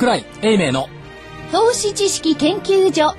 [0.00, 0.88] 桜井英明の。
[1.52, 3.14] 投資知識研究所。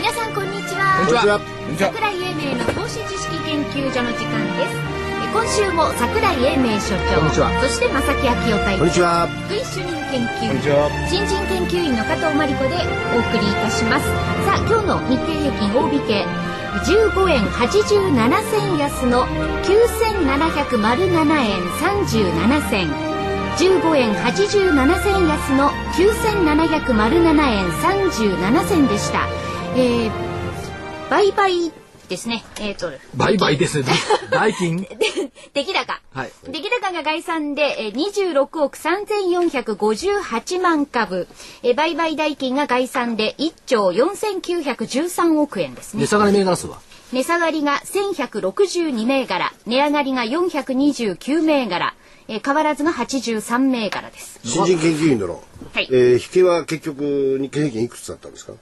[0.00, 0.96] 皆さんこんにちは。
[0.96, 1.40] こんにちは。
[1.78, 4.72] 桜井英明の投資知識研究所の時間です。
[5.12, 7.60] え今週も桜井英明所長こんにちは。
[7.60, 9.28] そして正木昭夫隊こんにちは。
[9.46, 10.52] 福井主任研究。
[11.08, 12.76] 新人研究員の加藤真理子で
[13.14, 14.06] お送りいたします。
[14.46, 16.26] さあ今日の日経平均大引け
[16.84, 19.26] 15円87銭安の
[19.64, 23.08] 9707円37銭。
[23.58, 29.26] 15円87銭安の9707円37銭でした、
[29.74, 30.10] えー、
[31.10, 31.72] 売買
[32.08, 32.44] ですね。
[32.60, 32.90] えっ、と。
[33.14, 33.86] 売買ですね。
[34.30, 34.86] 代金
[35.54, 36.00] 出来高。
[36.14, 36.30] はい。
[36.48, 41.26] 出来高が概算でえー26億3458万株。
[41.62, 46.00] えー売買代金が概算で1兆4913億円ですね。
[46.02, 46.80] 値下がり銘柄数は？
[47.12, 49.52] 値下がりが1162銘柄。
[49.66, 51.94] 値上がりが429銘柄。
[52.28, 54.40] えー変わらずが83銘柄です。
[54.44, 55.42] 新人研究員殿。
[55.74, 55.88] はい。
[55.90, 58.52] えー引けは結局日経平均いくつだったんですか？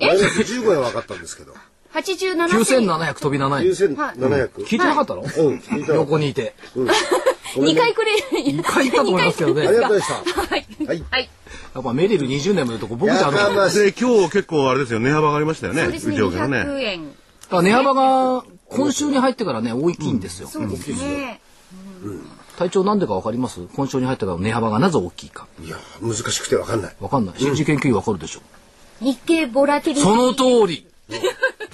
[0.00, 1.54] マイナス15円は分かったんですけど。
[1.94, 4.50] 87 9700飛び7円9700。
[4.64, 5.94] 聞いてなかったの、うん、聞いた。
[5.94, 6.54] 横にいて。
[6.74, 6.86] うん。
[7.54, 8.10] ごめん2ね回くれ。
[8.42, 9.66] 2回言ったと思いますけどね。
[9.68, 10.40] ありがやとうございました。
[10.40, 11.04] はいはい。
[11.10, 11.30] はい。
[11.80, 15.00] っぱメリル20年もいるとこ僕じゃあの今日結構あれですよ。
[15.00, 15.82] 値幅がありましたよね。
[15.82, 16.16] そうですね。
[16.16, 16.58] 上下のね。
[16.62, 17.12] 200円。
[17.50, 21.40] あ値幅が今週に入ってからね大きいんですよ、そうですね。
[22.56, 23.60] 体調なんでかわかります？
[23.74, 25.46] 今週に入ってから値幅がなぜ大きいか。
[25.62, 26.96] いや、難しくて分かんない。
[27.00, 27.34] わかんない。
[27.38, 28.40] 新人研究員わかるでしょ、
[29.00, 30.10] 日経ボラティリティ。
[30.10, 30.86] その通り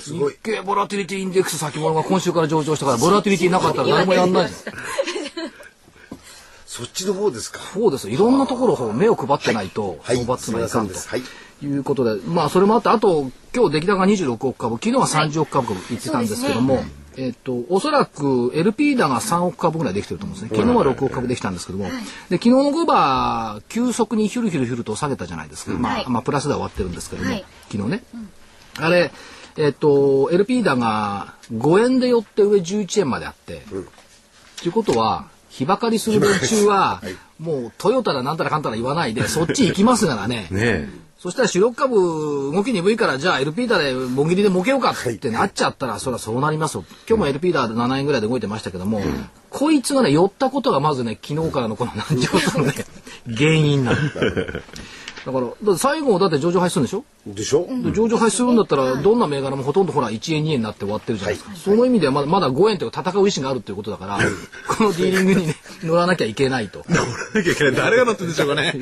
[0.01, 0.39] すごい日。
[0.43, 4.75] 経ボラティリティインデックス先物が今週から上場したからボラティリティなかったら誰もやんないじゃん
[6.67, 7.61] そっちの方ですか。
[7.75, 8.09] そうです。
[8.09, 10.17] よいろんなところを目を配ってないとはい。
[10.17, 10.95] 相場つまりいかんと。
[10.95, 11.79] すいい。
[11.79, 16.83] うことでまあそれもあってあと今日出来高が26億株昨日は30億株言ってたんですけども、
[17.17, 20.57] えっとおそらく LP だが3億株ぐらいできてると思うんですね。
[20.57, 21.85] 昨日は6億株できたんですけども、
[22.31, 26.05] で昨日の5番急速にヒュルヒュルヒュルと下げたじゃないですか、まはい。
[26.07, 27.45] あ、まあプラスでは終わってるんですけども、はい。
[27.71, 28.05] 昨日ね、
[28.79, 29.11] あれ
[29.57, 33.63] えっと LP だが5円で寄って上11円まであって、
[34.61, 37.03] ということは、日ばかりする連中は、
[37.39, 40.47] もうトヨタだなんたらかんたら言わないで、そっち行きますからね。
[40.53, 41.97] ねそしたら主力株
[42.51, 46.85] 動き鈍いから、じゃあ LP だでもぎりで儲けようかってなっちゃったら、そりゃそうなりますよ。
[47.07, 49.03] 今日も LP だで7円ぐらいで動いてましたけども、
[49.51, 52.75] こいつがね、寄ったことがまずね、昨日からのこの難聴さのね、
[53.37, 53.99] 原因なの。
[55.27, 57.05] だから、だ最後だって上場廃止するんでしょ？
[57.27, 57.67] でしょ？
[57.83, 64.19] で上場廃止するんだったらどんな銘柄もほとんどほら1円2円になって終わってるじゃないですか、その意味ではまだまだ5円というか戦う意思があるっていうことだから
[64.69, 66.85] このディーリングにね 乗らなきゃいけないと。
[66.89, 67.03] 乗ら
[67.35, 67.75] なきゃいけない。
[67.75, 68.75] 誰が乗ってるんでしょうかね。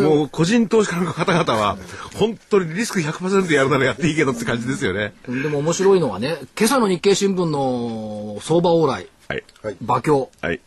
[0.00, 1.76] もう個人投資家の方々は
[2.16, 5.12] 本当にリスク100%やるならやっていいけどって感じですよね。
[5.28, 9.06] でも面白いのはね今朝の日経新聞の相場往来。
[9.28, 9.44] はい。
[9.62, 9.76] はい。
[9.82, 10.60] 馬況はい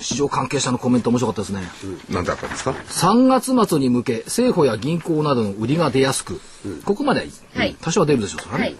[0.00, 1.62] 市場関係者のコメント面白かったですね、
[2.10, 6.40] 何だったんですか？3月末に向け政府や銀行などの売りが出やすく、
[6.84, 7.76] ここまではいい、はい。
[7.80, 8.76] 多少は出るでしょうそれはね、はい。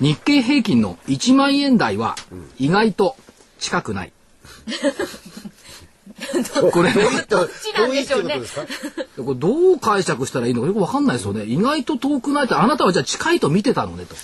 [0.00, 2.16] 日経平均の1万円台は
[2.58, 3.16] 意外と
[3.58, 4.12] 近くない、
[6.72, 7.02] これね。
[7.28, 9.22] どっちなんでしょうねどいってことですか？
[9.24, 11.44] これどう解釈したらいいのかよくわかんないですよね。
[11.44, 14.14] 意外と遠くないって、あなたはじゃあ近いと見てたのねと。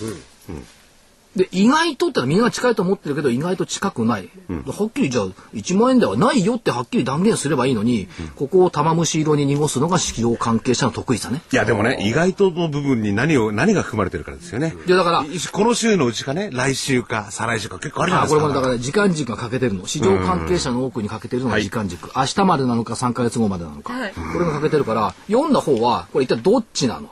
[1.35, 4.29] で、意外とってのはみんな近いと思ってるけど、意外と近くない。
[4.49, 11.41] はっきりじゃあ、1万円ではないよってはっきり断言すればいいのに、ここを玉虫色に濁すのが市場関係者の得意さね。
[11.53, 19.85] いやでもね意外との部分に何を何が含まれてるからですよねいやだからこの週のうちかね来週か再来週か結構あるじゃなあいですかこれもだから時間軸が欠けてるの。
[19.87, 22.09] 市場関係者の多くに欠けてるのが時間軸。
[22.15, 23.93] 明日までなのか3ヶ月後までなのか。
[23.93, 27.09] はいこれが欠けてるから、読んだ方は、これ一体どっちなの？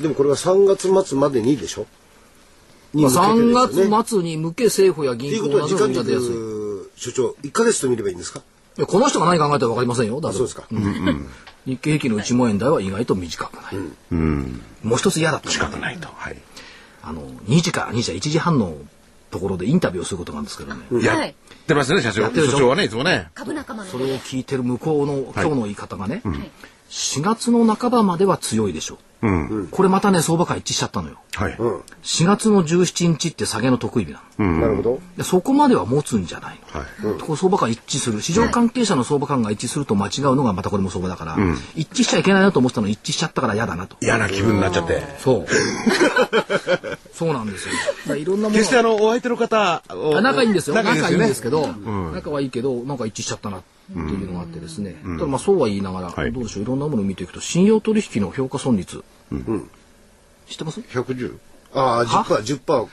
[0.00, 1.86] でもこれは3月末までにでしょ？
[2.94, 3.90] にまあ向けてですよね。
[3.90, 6.28] 3月末に向け政府や銀行などが出やすい。
[6.28, 8.40] 軸所長1ヶ月と見ればいいんですか？
[8.78, 10.20] いやこの人が何考えたか分かりませんよ。
[10.20, 10.38] だって。
[10.38, 10.64] そうですか。
[11.64, 13.74] 日経平均の1万円台は意外と短くない。
[14.82, 16.08] もう一つ嫌だったの近がくないと。
[16.08, 16.36] はい。
[17.02, 18.74] あの2時から2時1時半の
[19.30, 20.84] ところでインタビューをすることなんですけどね。
[21.02, 21.34] やはいっ
[21.66, 22.26] てますね社長。
[22.26, 22.52] ってるでしょ？
[22.52, 23.30] 所長はねいつもね。
[23.34, 26.22] 株仲間のそれを聞いてる向こうの今日の言い方がね、
[26.92, 29.26] 4月の半ばまでは強いでしょう。
[29.26, 29.30] う
[29.62, 29.68] ん。
[29.68, 31.16] これまたね相場感一致しちゃったのよ。
[31.34, 31.54] はい。
[31.54, 34.60] 4月の17日って下げの得意日なの。
[34.60, 35.00] なるほど。
[35.16, 36.80] でそこまでは持つんじゃないの。
[36.80, 37.20] はい。
[37.20, 38.20] こう相場感一致する。
[38.20, 41.38] 市場関係者の相場感が一致すると間違うのがまたこれも相場だから、
[41.74, 43.96] 一致しちゃいけないなと思ってたのに一致しちゃったから嫌だなと。
[44.02, 45.02] 嫌な気分になっちゃって。
[45.18, 45.46] そう。
[47.14, 47.68] そうなんです
[48.06, 48.16] よ。
[48.16, 48.56] いろんなもの。
[48.56, 49.82] 決してあのお相手の方
[50.20, 50.74] 仲いいんですよ。
[50.74, 51.68] 仲いいんですけど、
[52.12, 59.02] 仲はいいけどなんか一致しちゃったなっていうのがあってですね、ただまあそうは言いながら、はいどうでしょういろんなものを見ていくと信用取引の評価損率、
[60.48, 61.38] 知ってます？110。
[61.74, 62.88] ああ、10%、10%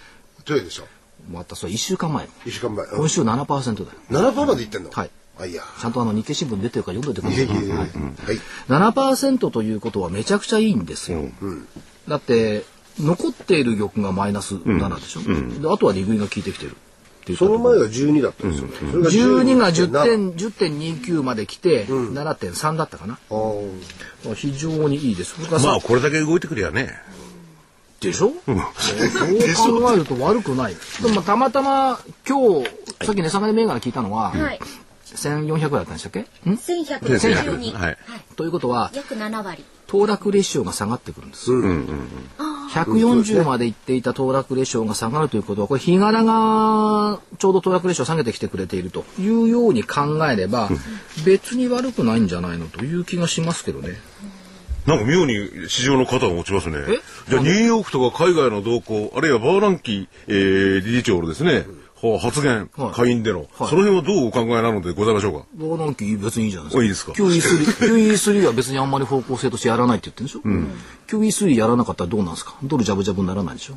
[0.45, 0.83] トヨでしょ。
[1.31, 2.25] またそれ1週間前。
[2.45, 2.85] 1週間前。
[2.85, 4.31] うん今週7%だよ。
[4.31, 4.89] 7%までいってんの？
[4.89, 5.09] はい。
[5.37, 5.63] あ、いや。
[5.79, 7.67] ちゃんとあの日経新聞に出てるから読んでてください。
[7.67, 7.89] はい。
[8.67, 11.23] 7%ということはめちゃくちゃいいんですよ。
[12.07, 12.65] だって、
[12.99, 15.61] 残っている玉がマイナス7でしょ？
[15.61, 16.75] であとは利食いが効いてきてる
[17.21, 18.73] っていうその前が12だったんですよね。
[18.91, 23.19] それが12が10 10.7点、10.29まで来て、7.3だったかな。
[24.35, 25.35] 非常にいいです。
[25.51, 26.89] まあこれだけ動いてくりゃね。
[27.99, 28.55] でしょ、そう
[29.81, 30.75] 考えると悪くない。
[31.03, 32.69] でもたまたま今日、
[33.05, 34.59] さっき値下がり銘柄聞いたのは、はい。
[35.05, 36.19] 1400ぐらいだったんでしたっけ？
[36.21, 37.73] ん？1162。
[37.73, 37.97] はい。
[38.37, 39.65] ということは、約7割。
[39.89, 41.51] 騰落レシオが下がってくるんです。
[41.51, 50.69] 140まで行っていた騰落レシオが下がるということは、これ日柄がちょうど騰落レシオを下げてきてくれているというように考えれば、
[51.25, 53.97] 別に悪くないんじゃないのという気がしますけどね。
[54.85, 56.99] なんか妙に市場の肩を持ちますねえ？
[57.29, 61.65] じゃあニューヨークとか海外の動向、あるいはバーランキー、えー理事長のですね、
[62.01, 65.45] はあ発言、はい会員での、はいその辺はどうお考えなのでございましょうか？
[65.55, 67.13] ボーナンキー別にいいじゃないですか。
[67.21, 72.55] おいいですか？QE3、QE3 は別にあんまり方向性としてやらないって言ってるんでしょ、?QE3 やらなかったらどうなんですか？
[72.63, 73.75] ドルジャブジャブにならないでしょ？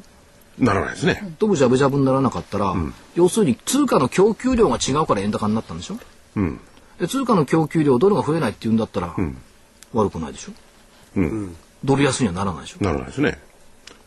[0.58, 1.34] ならないですね。
[1.38, 2.74] ドルジャブジャブにならなかったら、
[3.14, 5.96] 要するに通貨の供給量が違うから円高になったんでしょ？
[6.36, 6.60] うん。
[7.00, 9.16] で通貨の供給量ドルが増えないって言うんだったら、
[9.94, 10.52] 悪くないでしょ？
[11.16, 11.56] うん。
[11.84, 12.84] ドル安にはならないでしょ？
[12.84, 13.38] ならないですね。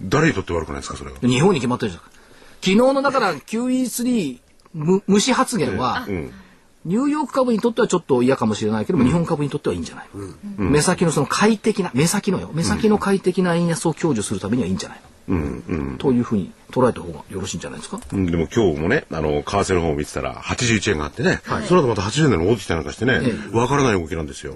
[0.01, 1.17] 誰にとって悪くないですか、それは？
[1.21, 2.03] 日本に決まってるじゃん。
[2.65, 4.39] 昨日のだから QE3
[4.73, 6.07] 無無視発言は、
[6.83, 10.07] ニューヨーク株にとってはちょっと嫌かもしれないけども、日本株にとってはいいんじゃない。
[10.57, 17.99] の、目先のその快適な、目先のよ、目先の快適な円安を享受するためにはいいんじゃないの、というふうに捉えた方がよろしいんじゃないですか？
[18.11, 18.25] うん。
[18.25, 23.21] でも今日もね、あの、為替の方を見てたら、81円があってね、その後また80円で戻ってきたりなんかしてね、
[23.51, 24.55] わからない動きなんですよ。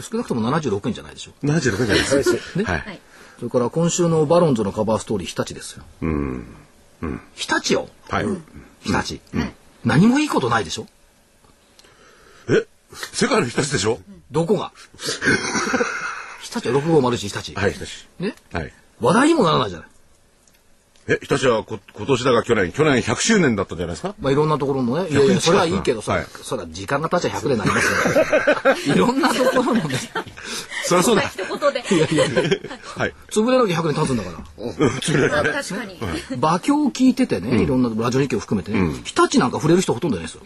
[0.00, 2.36] 少なくとも76円じゃないでしょ76円じゃないです。
[2.54, 2.58] か。
[2.58, 2.64] ね。
[2.64, 3.00] はい。
[3.38, 5.84] それから今週のバロンズのカバーストーリー日立ですよ。
[7.34, 8.26] 日立よはい。
[8.82, 9.20] 日立、
[9.84, 10.86] 何もいいことないでしょ？
[12.48, 12.66] え？
[13.12, 13.98] 世界の日立でしょ？
[14.30, 14.72] どこが？
[16.42, 17.54] 日立は6501日立。
[17.58, 18.06] はい、日立。
[18.18, 18.34] ね？
[18.52, 18.72] はい。
[19.00, 19.88] 話題にもならないじゃない。
[21.06, 24.14] え、日立はこ今年だが去年、去年100周年だったんじゃないですか？
[24.20, 28.94] まあいろんなところのね、いやいや、それはいいけどさ、はいそれは時間が経っちゃ100でなりますよ。
[28.94, 29.82] いろんなところのね、
[30.86, 31.22] そりゃそうだ。
[31.22, 31.84] 一言で。
[31.94, 32.50] いやいやいや、
[32.96, 33.14] はい。
[33.30, 35.40] 潰れなきゃ100年経つんだから。
[35.40, 35.98] あ確かに。
[36.36, 40.42] 馬鏡を聞いててね、いろんなラジオ日記を含めてね、日立なんか触れる人ほとんどいないですよ。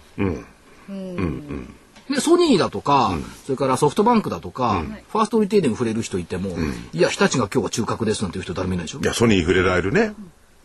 [2.11, 3.13] で、ソニーだとか、
[3.45, 4.83] それからソフトバンクだとか、
[5.13, 6.57] ファーストリテイリング触れる人いても、
[6.95, 9.05] いや、日立が今日は中核ですなんていう人誰もいないでしょい。
[9.05, 10.15] や、ソニー触れられるね。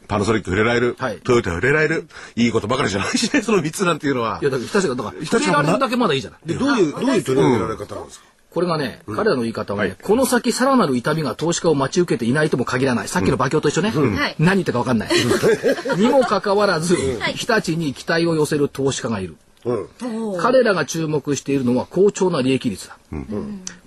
[0.08, 0.96] パナソニック触れられる。
[1.00, 2.08] はいトヨタ触れられる。
[2.36, 4.40] いいことばかりじゃないしね、その3つなんていうのは。
[4.42, 6.40] いや、だから日立が、だから、立触れられるだけまだいいじゃない。
[6.46, 8.26] で、どういう、どういう取り上げられ方なんですか？
[8.54, 13.08] これがね、彼らの言い方はね、この先さらなる痛みが投資家を待ち受けていないとも限らない。
[13.08, 13.90] さっきの馬鏡と一緒ね。
[13.90, 15.10] はい何言ってるか分かんない。
[15.98, 16.96] にもかかわらず、
[17.36, 19.38] 日立に期待を寄せる投資家がいる。
[19.66, 20.38] うん。
[20.40, 22.98] 彼らが注目しているのは好調な利益率だ。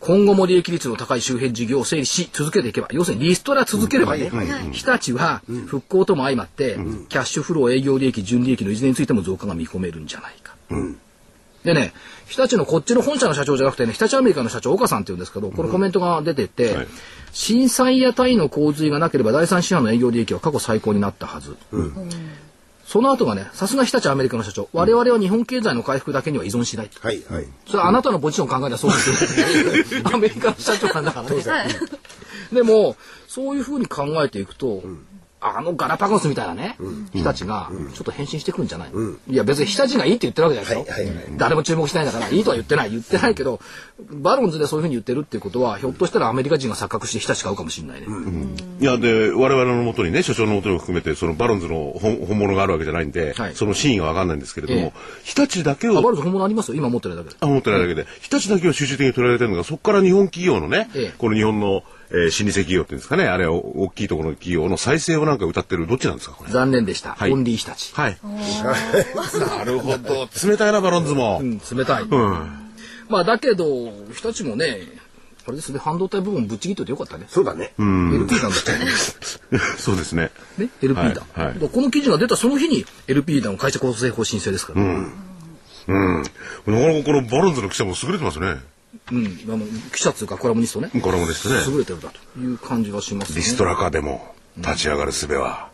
[0.01, 4.31] 今後も利益率の高い周辺事業を整理し続けていけば、要するにリストラ続ければね、
[4.73, 6.77] 日立は復興とも相まって、
[7.09, 10.55] キャッシュフロー、営業利益、純利益のいずれについても増加が見込めるんじゃないか。
[11.65, 11.93] でね、
[12.27, 16.87] 日立のこっちの本社の社長じゃなくてね、日立アメリカの社長、岡さんって言うんですけど、これコメントが出てて、はい
[17.37, 21.55] 震災やタイの洪水がなければ第三四半の営業利益は過去最高になったはず。
[22.87, 26.91] その後がね、さすが日立アメリカの社長、我々は日本経済の回復だけには依存しない。
[27.01, 27.47] はい、はい。
[27.67, 30.03] それはあなたのポジション考えたらそうですよ。
[30.15, 31.43] アメリカの社長なんだからね。
[32.53, 34.85] でも、そういうふうに考えていくと、
[35.55, 36.77] あのガラパゴスみたいなね、
[37.13, 38.91] 日立がちょっと変身してくるんじゃない、
[39.29, 41.03] いや別に日立がいいって言ってるわけじゃないですよ。
[41.03, 41.39] はいはいはい。
[41.39, 42.91] 誰も注目しないんだから、いいとは言ってない。
[42.91, 43.61] 言ってないけど、
[44.11, 48.07] バロンズでそういうふうに言ってるっていうことは、ひょっとしたらアメリカ人が錯覚して日立買うかもしれないね。
[48.81, 53.55] いや、で、我々のもとにね、所長のもとにも含めて、そのバロンズの本本物があるわけじゃないんで、はい。
[53.55, 54.93] その真意がわかんないんですけれども、ええ。
[55.25, 56.71] 日立だけをあバロンズ本物あります？
[56.71, 56.77] よ。
[56.77, 57.37] 今持ってるだけで。
[57.41, 61.15] あ、持ってないだけで、日立だけを集中的に取られてるのが、そこから日本企業のね、ええ。
[61.17, 66.51] この日本の、えー、老舗企業っていうんですかね、あれは大きいところの企業の再生をなんか歌ってる、どっちなんですか、これ？
[66.51, 67.15] 残念でした。
[67.15, 67.95] はいオンリー日立。
[67.95, 68.19] はい。
[69.57, 70.29] なるほど。
[70.47, 71.41] 冷たいな、バロンズも。
[71.43, 72.03] うん、冷たい。
[72.05, 72.11] うん。
[73.09, 73.65] まあだけど、
[74.13, 74.81] 日立もね、
[75.47, 77.27] あれですね、半導体部分ぶっちぎっといてよかったね。
[77.29, 77.73] そうだね。
[77.79, 78.73] LP なんだって。
[79.79, 80.33] そうですね。
[80.59, 81.23] ね、LP だ。
[81.35, 85.07] はいはいこの記事が出たその日に LP だの会社構成方針制ですから、ね
[85.89, 86.23] うん。
[86.23, 86.33] なか
[86.67, 88.57] なかこのバロンズの記者も優れてますね。
[89.13, 91.73] うん、あの記者っていうかコラムニストね、これもですね。
[91.73, 93.37] 優れてるだという感じがしますね。
[93.37, 95.71] リストラカでも立ち上がる術は。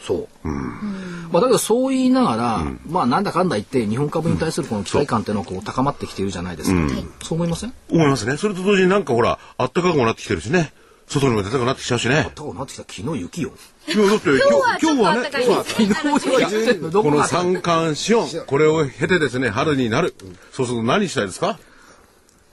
[0.00, 0.48] そう。
[1.30, 6.92] まあだけどそう言いながら、まあなんだかんだ言って日本株に対するこの期待感っていうのはこう高まってきているじゃないですか。
[7.22, 7.72] そう思いません？
[7.90, 8.36] 思いますね。
[8.36, 10.72] それと同時になんかほら、あったかくもなってきてるしね。
[11.08, 12.30] 外にも出たくなってきちゃうしね。
[12.34, 13.52] 高くなってきた昨日雪よ。
[13.86, 20.14] いや、だって今日はちょっと今日はね昨日は言ってんのどこの三寒四温、これを経てですね、春になる。
[20.52, 21.58] そうすると何したいですか？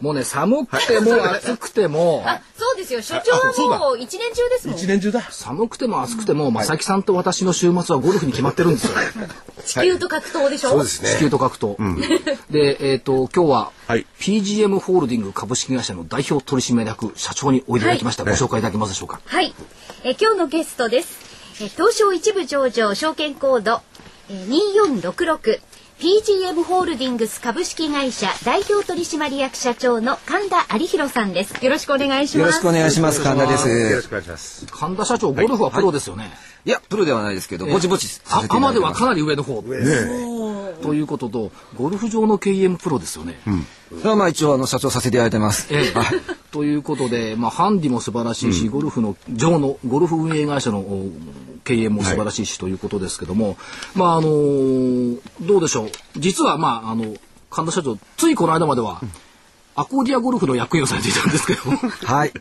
[0.06, 3.02] もうね、寒くても暑くても、あそうですよ。
[3.02, 4.78] 所長はもう一年中ですもん。
[4.78, 5.22] 一年中だ。
[5.32, 8.94] 寒くても暑くても、正木さんと私の週末はゴルフに決まってるんですよ。
[9.66, 11.10] 地球と格闘でしょ、そうですね。
[11.10, 11.76] 地球と格闘。
[12.52, 14.06] で、えっ、と、今日は、はい。
[14.20, 18.24] PGM ホールディング株式会社の代表取締役社長においでいただきました。
[18.24, 18.34] はい。
[18.34, 19.20] ご紹介いただけますでしょうか？
[19.26, 19.56] はい、
[20.04, 21.18] えー今日のゲストです。
[21.62, 23.82] えー東証一部上場証券コード、
[24.30, 25.62] えー、2466
[26.00, 31.64] PGM ホールディングス株式会社代表取締役社長の神田有弘さんです。
[31.64, 32.40] よろしくお願いします。
[32.40, 33.24] よろしくお願いします。
[33.24, 34.08] 神田でよろすし。
[34.08, 34.66] くお願いします。
[34.70, 36.30] 神田社長、ゴルフはプロですよね。
[36.66, 39.00] いや、プロではないですけど、ぼちぼちさあせていただいてます。
[39.00, 39.64] かなり上の方。
[40.82, 43.40] ということと、ゴルフ場の KM プロですよね。
[43.90, 45.68] それはまあ一応あの社長させていただいてます。
[45.74, 45.94] ええ。
[46.52, 51.12] ということで、まあ、ハンディも素晴らしいし、ゴルフの上のゴルフ運営会社のお
[51.64, 53.58] 経営も素晴らしいしということですけども、
[53.96, 55.90] まああのーどうでしょう。
[56.18, 57.16] 実はまああの
[57.50, 59.02] 神田社長ついこの間までは、
[59.76, 61.60] アコーディアゴルフの役員をされていたんですけど
[62.06, 62.32] はい。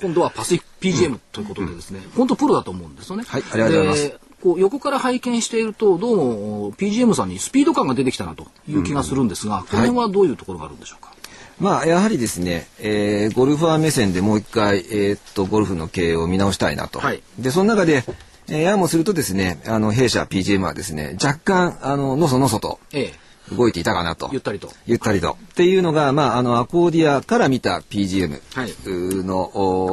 [0.00, 3.24] 今度はパシフィック PGM ということでですね、本当プロだと思うんですよね。
[3.26, 4.08] はいありがとうございます。
[4.08, 11.12] でこう横から拝見しているとどうも PGM さんにスピード感が出てきたなという気がするんですが、この辺はどういうところがあるんでしょうか？
[11.58, 17.00] まあやはりですね、えーゴルファー目線でもう一回、えーっと、ゴルフの経営を見直したいなと。
[17.00, 18.04] はいで、その中で、
[18.48, 23.14] えーややもするとですね、あの、弊社 PGM はですね、若干、あの、のそのそとええ、
[23.52, 24.30] 動いていたかなと。
[24.32, 24.70] ゆったりと。
[24.86, 25.36] ゆったりと。
[25.52, 28.72] っていうのが、まあ、あの、アコーディアから見た PGM はい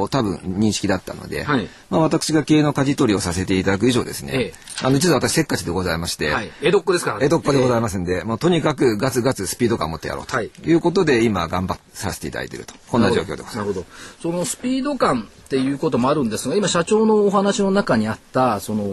[0.08, 7.26] 多分認識だったので、はいまあ、私が経営の舵取りをさせていただく以上ですね、ええあの、実は私せっかちでございまして、はい、江戸っ子ですからね。
[7.26, 7.80] 江戸っ子でございす。
[7.80, 12.74] ますんで、まあ、とにかくガツガツスピード感を持ってやろうとはいいうことで、今頑張させていただいていると。
[12.88, 13.56] こんな状況でございます。
[13.56, 13.86] なるほど。
[14.22, 18.84] そのスピード感っていうこともあるんですが、今社長のお話の中にあった、その、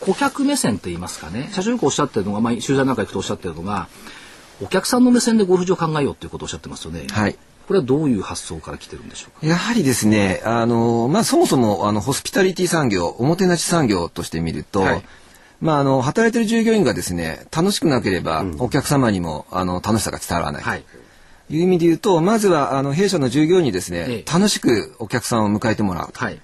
[0.00, 3.88] 顧客目線といいますかね、社長よくおっしゃってるのが、まあ、取材なんか行くとおっしゃってるのが、
[4.62, 7.06] お客さんの目線でゴルフ場を考えようっていうことをおっしゃってますよね。
[7.10, 7.36] はい。
[7.66, 9.46] これはどういう発想から来てるんでしょうか？
[9.46, 15.02] やはりですね、あの、まあ、そもそも、あの、ホスピタリティ産業、おもてなし産業として見ると、はい
[15.60, 20.62] まあ、あの、働いてる従業員がですね、楽しくなければ、お客様にも、あの、楽しさが伝わらない。
[20.62, 20.84] はい。
[21.48, 26.20] という意味で言うと、まずは、あの、弊社の従業員にですね、ええ楽しくお客さんを迎えてもらうと。
[26.20, 26.40] はい。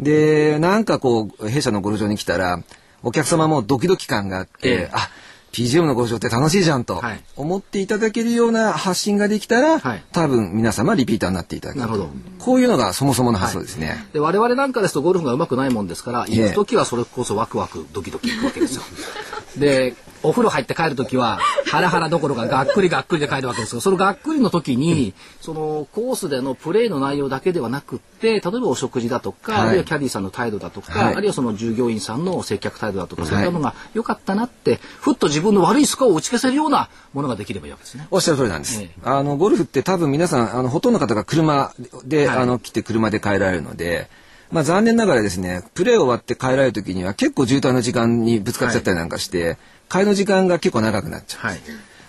[0.00, 2.62] で、なんかこう、弊社のゴルフ場に来たら、
[3.06, 4.90] お客様もドキドキ感があって、ええ。
[4.92, 5.08] あ、
[5.52, 7.20] PGM のゴルフ場って楽しいじゃんとはい。
[7.36, 10.02] 思っていただけるような発信ができたら、はい。
[10.10, 11.86] 多分皆様リピーターになっていただける。
[11.86, 12.10] なるほど。
[12.40, 14.04] こういうのがそもそもの発想ですね。
[14.12, 16.42] で我々なんかですとゴルフが上手くないもんですからええ。
[16.46, 18.82] 行く時はそれこそワクワクドキドキ行くわけですよ。
[19.56, 19.94] で
[20.26, 23.80] お風呂入って帰る時はハラハラどころかがっくりがっくりで帰るわけですよ。
[23.80, 29.60] そのがっくりの時にそのコースでのプレーの内容だけではなくって例えばお食事だとか、はい。
[29.62, 31.14] あるいはキャディーさんの態度だとか、はい。
[31.14, 38.06] あるいはその従業員さんの接客態度だとか、そういったのが良かったなってふっと自分の悪いスコアを打ち消せるようなものができればいいわけですね。
[38.10, 38.80] おっしゃる通りなんです。
[38.80, 38.90] ええ。
[39.04, 41.72] あの、ゴルフって多分皆さん、あの、ほとんどの方が車
[42.04, 42.38] で、はい。
[42.38, 44.08] あの、来て車で帰られるので、
[44.50, 51.46] まあ残念ながらですね、プレー終わって帰られる時には結構渋滞の時間にぶつかっちゃったりなんかして、帰りの時間が結構長くなっちゃう。
[51.46, 51.60] はい。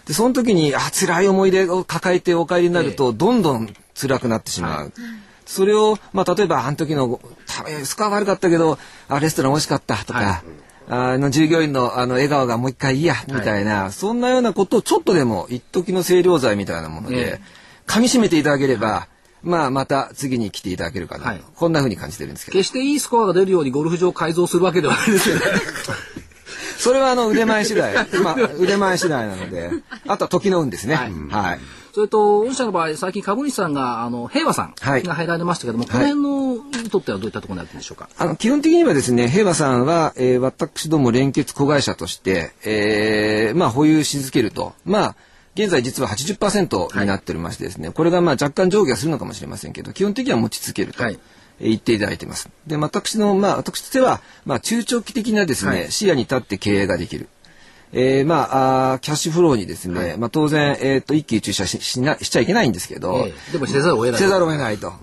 [0.05, 4.93] で、その時に、あ、辛い思い出を抱えてお帰りになると、どんどん辛くなってしまう。
[5.45, 8.79] それを、まあ、例えば、あの時の、たスコア悪かったけど、
[9.09, 10.67] あ、レストラン美味しかったとか、はい。
[10.89, 17.41] あの、従業員の、あの、笑顔がもう一回いいや、みたいな、そんなようなことをちょっとでも、一時の清涼剤みたいなものえでえ、
[17.85, 19.07] 噛み締めていただければ、
[19.43, 22.57] まあ、また次に来ていただけるかなと、はいこんな風に感じてるんですけど。
[22.57, 25.41] 決していいスコアが出るようにゴルフ場を改造するわけではないですよね。
[26.77, 27.93] それはあの、腕前次第。
[28.23, 29.71] まあ、腕前次第なので、
[30.07, 30.95] あとは時の運ですね。
[30.95, 31.59] はいはい
[31.93, 38.07] それと、御社の場合、最近株主さんが、あの、平和さんはいが入られましたけども、この辺のにとってはどういったところになってるんでしょうか？
[38.19, 44.73] あの、基本的にはですね、平和さんは、えー私ども連結子会社として、えーまあ、保有し続けると。
[44.85, 45.15] まあ、
[45.57, 51.03] 現在実は80%になっておりましてですね、これがまあ若干上下はするのかもしれませんけど、基本的には持ち続けると。
[51.03, 51.19] はいえー
[51.59, 52.51] 言っていただいています。
[52.67, 57.29] で、私の、まあ、私としては、まあ、中長期的なですね、はい視野に立って経営ができる。
[57.93, 64.21] えーまあ、キャッシュフローにですね、まあ、当然、えっ、と、一喜一憂ししなしちゃいけないんですけど、ええでもせざるを得ない。
[64.21, 64.93] せざるを得ないと。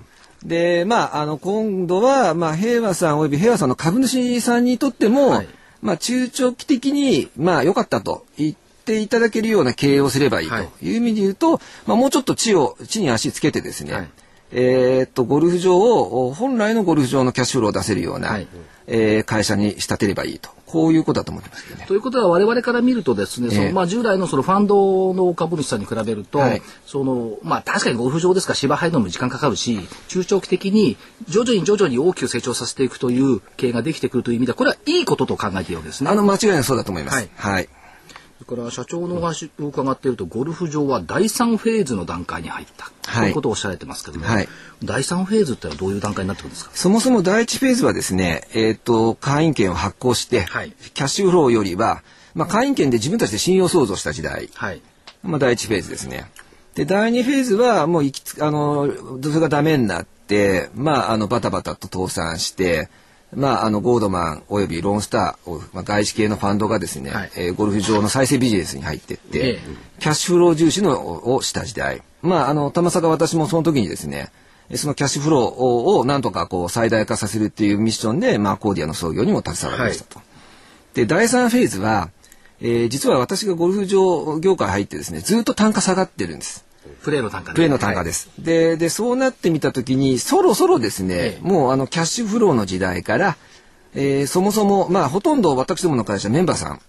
[0.44, 5.48] で、まあ、あの、今度は、まあ、平和さん及び平和さんの株主さんにとっても、はい
[5.84, 8.54] まあ、中長期的に、まあ、良かったと言っ
[8.84, 14.08] ていただけるような経営をすればいいとはいいう意味で言うと、まあ、もうちょっと地を、地に足つけてですね、はい
[14.52, 18.46] えーっと、ゴルフ場を、本来のゴルフ場のキャッシュフローを出せるような、はい
[18.86, 20.50] えー会社に仕立てればいいと。
[20.66, 21.86] こういうことだと思ってますけどね。
[21.86, 30.96] ということは我々から見るとですね、そええのまあ、従来のそのファンドの株主さんに比べると、はいそのまあ、確かにゴルフ場ですから芝入るのも時間かかるし中長期的に
[31.28, 36.10] 徐々に徐々に大きく成長させていくという経営ができてくるという意味ではこれはいいことと考えていいわけですね。
[36.10, 37.16] あの、間違いなくそうだと思います。
[37.16, 37.68] はいはい。
[38.46, 43.22] それから社長のお話を伺っているとゴルフ場は第3フェーズの段階に入った、はい。
[43.22, 44.48] ということをおっしゃられてますけども、はい。
[44.82, 46.70] 第3フェーズってのはどういう段階になってくるんですか？
[46.74, 50.72] そもそも第一フェーズはですね、えっ、と、会員権を発行して、はい。
[50.92, 52.02] キャッシュフローよりは、
[52.34, 54.82] まあ、会員権で自分たちで信用創造した時代、はい。
[55.22, 56.30] まあ、第一フェーズですね。
[56.74, 58.90] で、第二フェーズは、もう行きつ、あの、
[59.22, 62.90] それがダメになって、まあ、あの、バタバタと倒産して、
[63.36, 69.60] まあ、あの、ゴードマンおよびローンスターを、まあ、外資系のファンドがですね、はいえーゴルフ場の再生ビジネスに入ってって、ええ
[70.00, 72.02] キャッシュフロー重視のをした時代。
[72.22, 74.30] まあ、あの、玉坂私もその時にですね、
[74.70, 80.20] えそのキャッシュフローををなんとかこう最大化させるっていうミッションで、まあ、コーディアの創業にも携わりましたと。
[80.94, 82.10] で、第3フェーズは、
[82.60, 86.64] えー実は私がゴルフ場業界入ってですね、ずっと単価下がってるんです。
[87.02, 88.30] プレーの単価でプレーの単価です。
[88.38, 91.46] で、で、そうなってみたときに、そろそろですね、ええ。
[91.46, 93.36] もうあの、キャッシュフローの時代から、
[93.94, 96.80] えーそもそも、まあ、ほとんど私どもの会社メンバーさん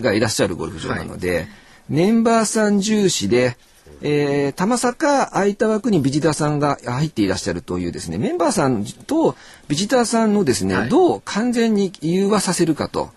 [0.00, 1.46] がいらっしゃるゴルフ場なので、
[1.88, 3.56] メンバーさん重視で、
[4.02, 9.36] えー、玉坂空いた枠にビジターさんが入っていらっしゃるというですね、メンバーさんと
[9.68, 10.88] ビジターさんのですね、はい。
[10.88, 13.10] どう完全に融和させるかと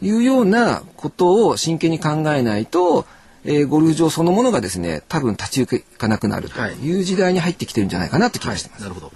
[0.00, 3.04] いうようなことを真剣に考えないと、
[3.48, 8.82] えーゴルフ場そのものがですね、多分立ち行かなくなるという時代に入ってきてるんじゃないかなって気がしてます。
[8.82, 9.10] なるほど。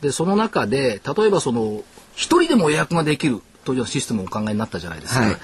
[0.00, 1.84] で、その中で、例えばその、
[2.16, 5.20] 一人でも予約ができるというシステムをお考えになったじゃないですか。
[5.20, 5.36] はい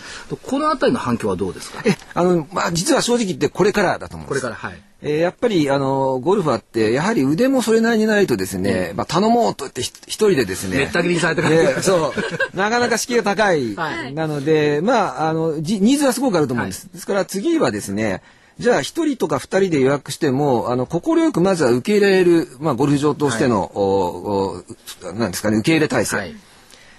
[0.42, 1.82] このあたりの反響はどうですか？
[1.84, 4.40] え、あの、まあ、実は正直言ってこれからだと思うんです。
[4.40, 4.80] これから、はい。
[5.02, 10.76] えーやっぱり、あの、ゴルファーって、やはり腕もそれなりにないとですね、まあ、頼もうと言ってひ一人でですね。
[10.78, 12.14] めった切りにされてからえーそ
[12.54, 12.56] う。
[12.56, 13.74] なかなか敷居が高い。
[13.74, 16.88] はいなので、まあ、あの、じニーズはすごくあると思うんです。
[16.92, 18.22] ですから次はですね、
[18.58, 24.62] じゃあ一人とか二人で予約しても、あの、快くまずは受け入れられる、まあ、ゴルフ場としての、お
[25.12, 26.16] おなんですかね、受け入れ体制。
[26.16, 26.34] はい。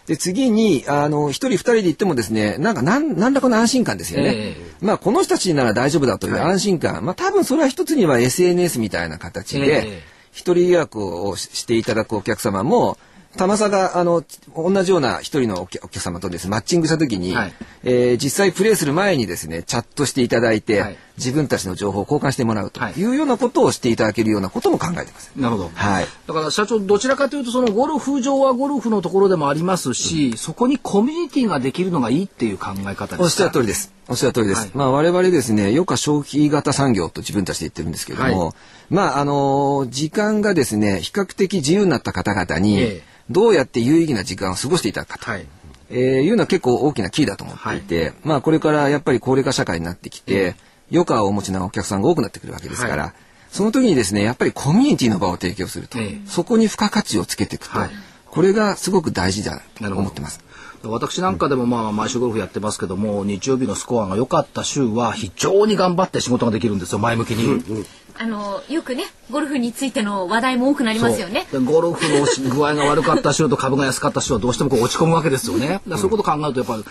[0.08, 4.34] で、次に、あの、一人二人で行ってもですね、なんか、なん、何らかの安心感ですよね。
[4.36, 7.06] えまあ、この人たちなら大丈夫だという安心感。
[7.06, 12.98] まあ、多分それは一つには SNS みたいな形ええで、一人予約をししていただくお客様も、
[13.38, 14.24] 玉さが、あの、
[14.56, 17.54] 同じような一人のお客様とですね、マッチングしたときに、はい。
[17.84, 25.32] えー実際プレイする前にですね、チャットしていただいて、はい自分たちの情報を交換してもらうとはいいうようなことをしていただけるようなことも考えてます。
[25.36, 25.72] なるほど。
[25.74, 26.08] はい。
[26.28, 33.24] だから社長どちらかというとそのゴルフ場はゴルフのところでもありますし、そこにコミュニティができるのがいいっていう考え方ですか？
[33.24, 33.94] おっしゃる通りです。
[34.08, 34.62] おっしゃる通りです。
[34.62, 38.54] はいまあ我々ですね、余暇消費型産業と自分たちで言ってるんですけれども、は
[38.90, 45.48] まああの時間がですね、比較的自由になった方々に、ええどうやって有意義な時間を過ごしていただくかと、はい。
[45.90, 50.56] えーいうのは結構大きなキーだと思っていて、まあこれからやっぱり高齢化社会になってきて、
[50.94, 53.14] 余暇をお持ちなお客さんが多くなってくるわけですから、はい
[53.54, 57.90] その時にですね、やっぱりコミュニティの場を提供すると、ええそこに付加価値をつけていくと、はい
[58.34, 60.44] これがすごく大事だと思ってます。
[60.84, 67.86] 私なんかでもまあ毎週ゴルフやってますけども日曜日のスコアが良かった週は非常に頑張って仕事ができるんですよ前向きに。
[68.18, 71.46] あのよくねゴルフについての話題も多くなりますよね。
[71.64, 75.80] ゴルフの具合が悪かった週と株が安かった週はどうしてもこう落ち込むわけですよね。
[75.90, 76.84] そういうことを考えるとやっぱり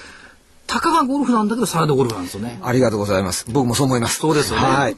[0.73, 2.59] たかがゴルフなんだけどサイドゴルフなんですよね。
[2.63, 3.45] ありがとうございます。
[3.51, 4.19] 僕もそう思います。
[4.21, 4.67] そうですよね。
[4.67, 4.97] はい。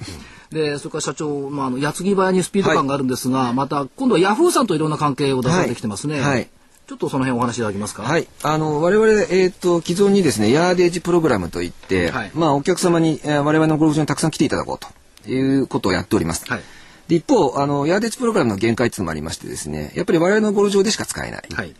[0.51, 6.21] で、それから社長、まあ、あの、矢継ぎ早にスピード感があるんですが、また、今度はヤフーさんといろんな関係を出されてきてますね。
[6.21, 6.49] はいはい
[6.87, 8.03] ちょっとその辺お話しいただけますか？
[8.03, 8.29] はい。
[8.43, 14.79] あの、我々、えっ、と、既存にですね、ヤーデージプログラムといって、はいまあ、お客様に、えー我々のゴルフ場にたくさん来ていただこう
[15.25, 16.45] ということをやっております。
[16.47, 16.61] はい。
[17.09, 21.43] で一方、あの、ヤーデージプログラムの限界っていうのもありましてですね、やっぱり我々のゴルフ場でしか使えない。
[21.55, 21.75] はい。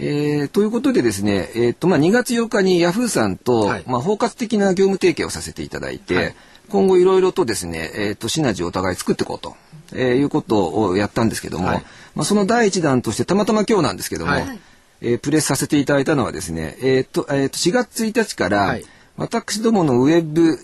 [0.00, 3.84] えーということでですね、えっ、と、まあ、2月8日にヤフーさんと、はい。
[3.86, 6.34] まあ、包括的な業務提携をさせていただいて、はい。
[6.68, 9.56] 今後いろいろとですね、えっ、と、シナジーをお互い作っていこうと、
[9.92, 11.84] えーいうことをやったんですけども、はい。
[12.14, 14.60] まあ、その第一弾として、たまたま今日なんですけども、はい。
[15.00, 18.84] えープレスさせていただいたのはですね、えっ、と、えーと、4月1日から、はい。
[19.16, 20.56] 私どものウェブ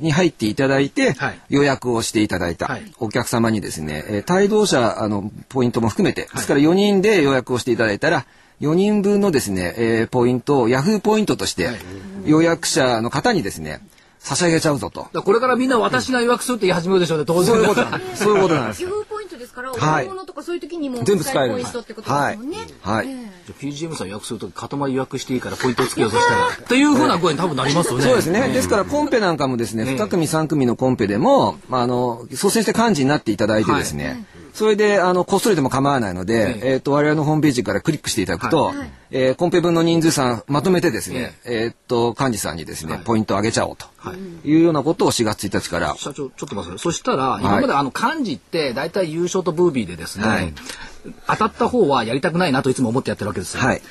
[0.00, 1.40] に入っていただいて、はい。
[1.48, 2.92] 予約をしていただいたはい。
[2.98, 8.26] お客様にですね、えー帯同者あのポイントも含めて、ですから4人で予約をしていただいたら、
[8.60, 11.70] 4人分のですね、えーポイントをヤフーポイントとして、
[12.24, 13.80] 予約者の方にですね、
[14.26, 15.08] 差し上げちゃうぞと。
[15.22, 17.54] これからみんな私が予約するって言い始めるでしょうね、当然。
[17.54, 18.24] そういうことなんです。
[18.24, 18.88] そういうことなんですヤ。
[18.88, 22.56] フーポイントですから、おはい買い物とかそういう時にも全部使えるポイントってことですもんね。
[22.80, 23.06] はい。
[23.08, 26.48] えじゃあ PGM さん予約するとき塊予約していいからポイントをつけようとしたら。
[26.48, 28.04] っていうふうな声に多分なりますよね。
[28.04, 28.48] そうですね。
[28.48, 38.72] ですから、コンペなんかもですね、ええ2組、3組のコンペでも、まあ、あの、率先して幹事になっていただいてですね、それで、あの、こっそりでも構わないので、えっ、と、我々のホームページからクリックしていただくと、
[39.10, 43.86] えーコンペ分の人数さんまとめてですね、えっ、と、幹事さんにですね、ポイントを上げちゃおうと
[44.44, 46.78] いうようなことを4月1日から、社長、ちょっと待って。
[46.78, 50.54] そしたら、今まであの、漢字って、大体優勝とブービーでですね、はい
[51.28, 53.62] 当たった方はやりたくないなといつも思ってやってるわけですよ。
[53.62, 53.82] はい。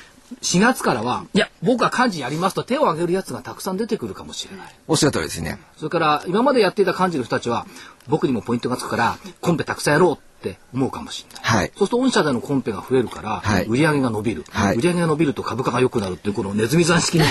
[0.42, 4.74] 4月からは、いや、僕は漢字やりますと手を挙げるやつがたくさん出てくるかもしれない。
[4.88, 5.58] おっしゃる通りですね。
[5.76, 7.66] それから、今までやっていた漢字の人たちは、
[8.08, 11.42] 僕にもポイントがつくから、コンペたくさんやろうって思うかもしれない。
[11.42, 11.66] はい。
[11.68, 17.24] そうすると御社でのコンペが増えるから、はい売り上げが伸びる、はい売り上げが伸びると株価が良くなるっていうこのネズミ算式に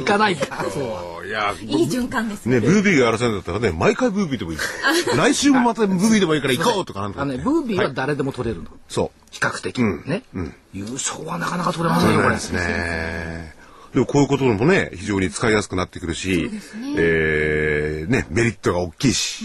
[0.00, 0.64] いかないか。
[0.70, 4.58] そういや、いい循環ですね、ブービーが争うんだったらね、毎回ブービーでもいい。
[5.16, 8.70] 来週もまたブービーでもいいから行こうとかなんとかあのね、ブービーは誰でも取れるの。
[8.88, 9.22] そう。
[9.30, 10.24] 比較的、ね、
[10.72, 12.34] 優勝はなかなか取れませんよ、これ。
[12.34, 13.54] ですね。
[13.94, 16.50] でもこういうこともね、非常に使いやすくなってくるし、
[16.96, 19.44] えーね、メリットが大きいし。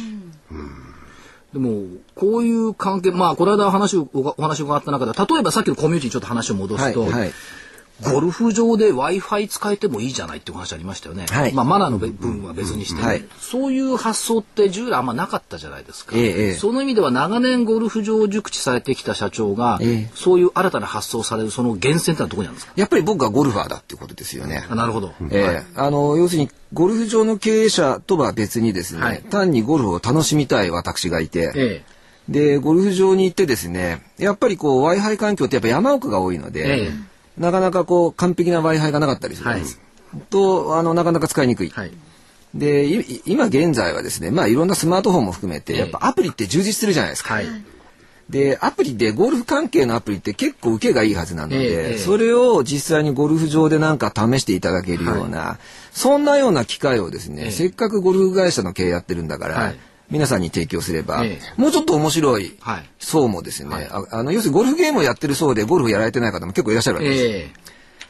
[1.53, 1.83] でも、
[2.19, 6.91] こういう関係、まあ、この間話を、おお話を伺った中で、例えばさっきのコミュニティにちょっと話を戻はい。
[6.91, 7.31] すと、はい。
[8.13, 11.25] ゴルフ場で Wi-Fi 使えてもいいじゃないっていう話ありましたよね。
[11.31, 16.15] はいまあ、マナーの部分は別にして、ねはいそういう発想って従来あんまなかったじゃないですか。
[16.15, 22.73] ええええその意味では長年ゴルフ場を熟知されてきた社長が、ええそういう新たな発想をされるその源泉ってのはどこにあるんですか？
[22.75, 24.67] やっぱり僕がゴルファーだっていうことですよね。
[24.69, 25.13] あなるほど。
[25.31, 31.83] ええあの、要するに、ゴルフ場の経営者とは別にですね、はい単にゴルフを楽しみたい私がいて、え
[32.29, 36.91] で、ゴルフ場に行ってですね、やっぱりこう Wi-Fi 環境ってやっぱ山奥が多いので、え
[37.37, 39.79] なかなかこう完璧な Wi-Fi がなかったりするんです。
[40.29, 41.69] と、あの、なかなか使いにくい。
[41.69, 41.91] はい。
[42.53, 47.35] で、い今現在はですね、まあいろんなスマートフォンも含めて、ええやっぱアプリって充実するじゃないですか。
[47.35, 47.45] はい。
[48.29, 55.59] で、アプリでゴルフ関係のアプリって結構受けがいいはずなので、ええそれを実際にゴルフ場でなんか試していただけるような、
[55.91, 62.89] そんなような機会をですね、ええせっかくゴルフ会社の経営やってるんだから、はい皆さんに提供すれば、えもうちょっと面白いはい。
[62.99, 67.23] 層もですね、ああの、要するにゴルフゲームをやってる層でゴルフやられてない方も結構いらっしゃるわけです。
[67.25, 67.49] え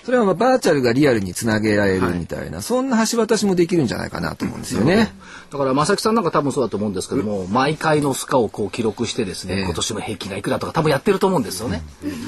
[0.05, 5.12] それはまあバーチャルがリアルにつなげられるみたいな、そんな橋渡しもできるんじゃないかなと思うんですよね。
[5.12, 11.81] えだから正木さんなんか多分そうだと思うんですけども、毎回のスカをこう記録してですね、今年の平均がいくらとか多分やってると思うんですよね。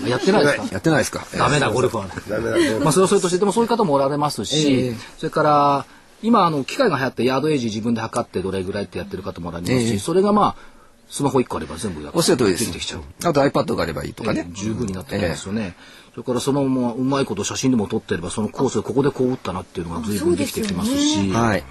[0.05, 0.63] やってないですか？
[0.73, 1.25] やってないですか？
[1.37, 2.07] ダメだ、ゴルフは。
[2.27, 2.79] ダメだね。
[2.79, 4.95] まあ、それはそれとして、でもそういう方もおられますし、ええ。
[5.17, 5.85] それから、
[6.21, 10.79] 今、あの、機械が流行って、ヤードエイジ自分で測ってどれぐらいってやってる方もおられますし、ええそれがまあ、
[11.09, 13.03] スマホ1個あれば全部やおっしゃる通りですできてきちゃう。。
[13.23, 14.47] あと iPad があればいいとかね。
[14.51, 15.75] 十分になってきますよね。
[16.11, 21.63] それからそのままうまいこと写真でも撮ってればそのコースでここでこう打ったなっていうのが随分できてきますし、はい。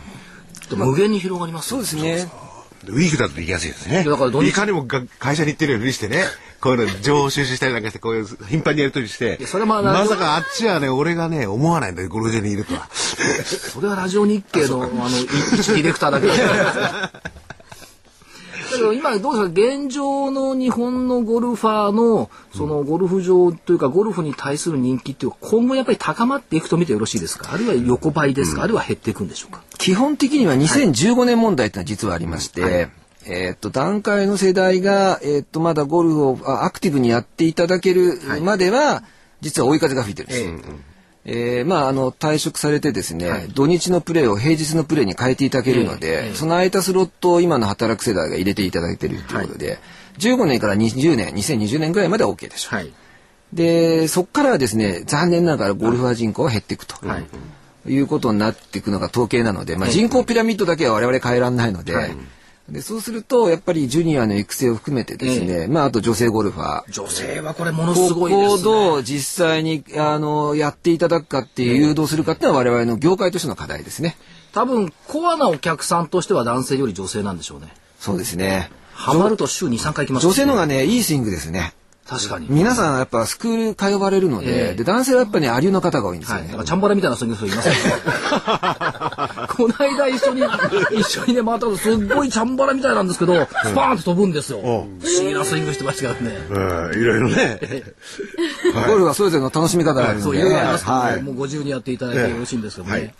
[0.71, 2.29] で無限に広がりますそうですね。
[2.87, 4.05] ウィークだと行きやすいですね。
[4.05, 6.25] だから土日いかにもが会社に行ってるようにしてね、
[6.61, 12.89] こういうの情報収集したりなんかして、こういう頻繁にやり取りしてや、それはまさかあっちはね、俺がね、思わないんだよ、ゴルフ場にいるとは。
[12.93, 17.13] それはラジオ日経のあのディレクターだけだ。
[18.71, 27.51] けど今どうですか現状の日本のゴルファーのそのゴルフ場というかゴルフに対する人気っていうか今後やっぱり高まっていくと見てよろしいですか？
[27.53, 29.63] あるいは横ばいですか、あるいは減っていくんでしょうか？
[29.79, 32.89] 基本的には2015年問題ってのは実はありまして、
[33.29, 39.05] えーっと、段階の世代が、えーっと、まだゴルフをあアクティブにやっていただけるまでは、
[39.41, 40.79] 実は追い風が吹いてるんです。
[41.31, 49.79] えーまあ、あの、退職されてですね、土日のプレーを平日のプレーに変えていただけるので、その空いたスロットを今の働く世代が入れていただいているということで、
[50.19, 52.77] 15年から20年、2020年ぐらいまでは OK でしょう。
[52.77, 52.93] はい。
[53.53, 56.95] で、そこからはですね、残念ながらゴルファー人口が減っていくと。
[57.07, 57.25] はい。
[57.87, 61.95] いうことになっていくのが統計なので、まあ、人口ピラミッドだけは我々変えられないので、
[62.69, 74.17] でそうするとやっぱりジュニアの育成を含めてですね、まあ、あと女性ゴルファー女性はこれものすこごいです、ね、どう実際にあのやっていただくかっていう誘導するかっていうのは我々の業界としての課題ですね。
[74.53, 78.71] 多分コアなお客さんとしては男性より女性なんでしょうねそうですね。
[78.93, 81.73] ハマると週23回行きます女性の方がね、いいスイングですね。
[82.09, 82.47] 確かに。
[82.49, 84.75] 皆さんやっぱスクール通われるので、ええ。
[84.75, 86.49] で男性はやっぱりね、アリューの方が多いんですよはい、ね。
[86.51, 87.75] なんかチャンバラみたいなスイングする人いません
[89.59, 90.43] この間一緒に
[90.99, 94.61] 一緒にね回ったことすっごいチャンバラみたいなんですけどスパーンと飛ぶんですよ。
[94.61, 94.89] 不思
[95.21, 96.39] 議なスイングしてましたからね。
[96.49, 97.61] うん、いろいろね。
[98.87, 101.23] ゴルフはそれぞれの楽しみ方があるので、そういろいろありますからね、はい。
[101.23, 103.15] もうご自由にやっていただいてよろしいんですけどね、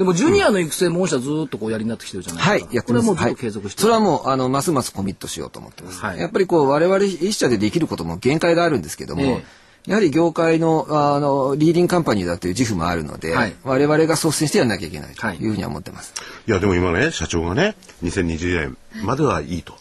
[0.00, 3.06] でもジュニアの育成も御社ずーっとこうやりになってきてるじゃないはいですか、、やってます。
[3.06, 6.00] これはもうずっはいと継続して、それはもう、あの、ますますコミットしようと思ってます。
[6.00, 9.44] はいやっぱりこう、我々一社でできることも限界があるんですけども、え
[9.86, 16.14] やはり業界の、あの、リーディングカンパニーだという自負もあるので、はい我々が率先してやらなきゃいけないとはいいうふうには思ってます。
[16.46, 19.74] いや、でも今ね、社長がね、2020年まではいいと。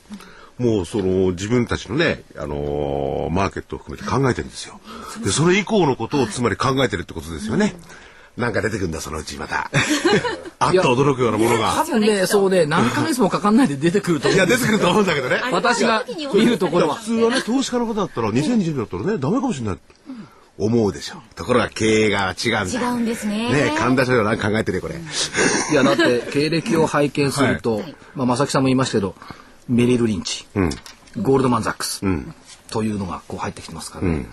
[0.57, 4.81] もうその自分たちのね、あのーマーケットを含めて考えてるんですよ。
[5.23, 7.73] で、それ以降のことをつまり考えてるってことですよね。
[8.37, 9.69] なんか出てくるんだ、そのうちまた。
[10.59, 11.83] あっと驚くようなもの多が。
[11.83, 14.37] 分ね、そうね、何ヶ月もかかんないで出てくると思う。
[14.37, 15.41] いや、出てくると思うんだけどね。
[15.51, 17.05] 私が見るところは普。
[17.05, 19.77] 通はね、投資家の方だったら、2020年だったらね、ダメかもしれない。
[20.57, 21.15] 思うでしょ。
[21.35, 22.79] ところが経営が違うんだ。
[22.79, 24.95] 違うんですねね神田所長なんか考えてるよ、これ。
[24.95, 27.81] いや、だって、経歴を拝見すると、
[28.13, 29.15] まあ、正木さんも言いましたけど、
[29.69, 30.45] メリル・リンチ、
[31.21, 32.01] ゴールドマン・ザックス、
[32.69, 34.25] というのがこう入ってきてますからね。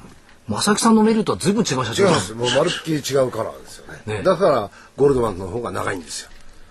[0.48, 2.34] 正木さんのメリルとは随分違う社長だ違うんです。
[2.34, 4.18] もうまるっきり違うカラーですよね。
[4.18, 6.30] ねだから、ゴールドマンの方が長いんですよ。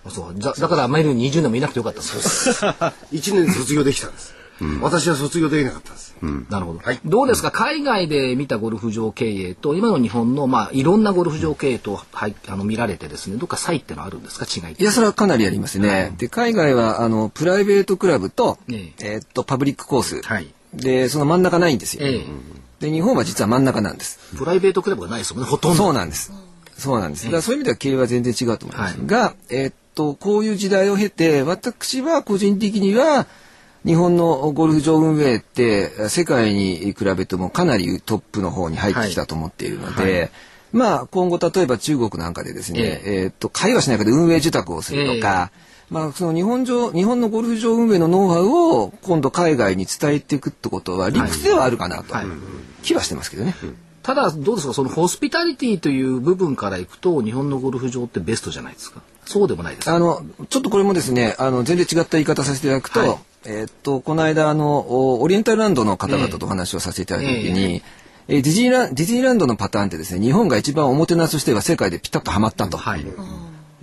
[0.10, 2.72] そうだだからメリル20年もいなくてよかったんですよ。
[2.72, 4.36] 1年で卒業できたんです。
[4.82, 6.16] 私は卒業できなかったんです。
[6.50, 7.52] なるほど、はいどうですか？
[7.52, 14.46] 海外で見たゴルフ場経営と今の日本のまあいろんなゴルフ場経営と、はい、あの見られてですねどっか差異ってのはあるんですか？
[14.46, 16.14] 違いっていや、それはかなりありますね。
[16.18, 20.22] で、海外は、あの、プライベートクラブと、ええーっと、パブリックコース。
[20.22, 22.06] はいで、その真ん中ないんですよ。
[22.06, 22.26] ええ
[22.80, 24.20] で、日本は実は真ん中なんです。
[24.38, 26.32] プライベートクラブがないですもんねほとんどそうなんです。
[26.78, 27.26] そうなんです。
[27.26, 28.98] だからそういう意味では経営は全然違うと思います。
[29.06, 33.28] が、えーっと、こういう時代を経て、私は個人的には、
[33.86, 40.32] 日本のゴルフ場運営って世界に比べてもかなりトップの方に入ってきたと思っているので、
[40.72, 45.52] まあ今後例えば中国なんかでですね、ええーっと、会話しないけど運営受託をするとか、
[45.90, 52.26] まあその日本上、日本のゴルフ場運営のノウハウを今度海外に伝えていくってことは理屈ではあるかなと、はい。
[52.84, 53.56] 気はしてますけどね。
[54.04, 54.74] ただどうですか？
[54.74, 59.02] そのホスピタリティという部分からいくと日本のゴルフ場ってベストじゃないですか。
[59.26, 59.96] そうでもないですか？
[59.96, 63.18] あの、ちょっとこれもですね、あの、全然違った言い方させていただくと、はい。
[63.46, 67.84] えーっと、この間、あの、おオリエンタルランドの方々とお話をさせていただいたときに、
[68.28, 73.06] えーディズニーランディズニーランドのパターンってですね、日本が一番おもてなしとしては世界でピタッとはまったと、はい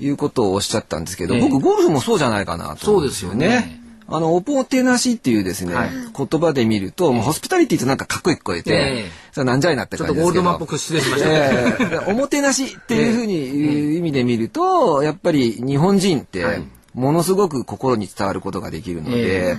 [0.07, 1.41] い、うことをおっしゃったんですけど、ええ。
[1.41, 3.49] 僕、ゴルフもそうじゃないかなと思うんですよそうですよね。
[3.49, 3.83] ね。
[4.09, 5.91] あの、おもてなしっていうですね、はい。
[5.91, 8.75] 言葉で見ると、もうホスピタリティってなんかかっこよく聞こえて、え
[9.07, 9.11] え。
[9.33, 10.45] それなんじゃいなってちょっ感じですけど。
[10.45, 11.77] とゴールドマンっぽく失礼しました、え
[12.09, 12.11] え。
[12.11, 16.45] おもてなしっていうふうに 意味で見ると、やっぱり日本人って
[16.95, 19.57] ものすごく心に伝わることができるので、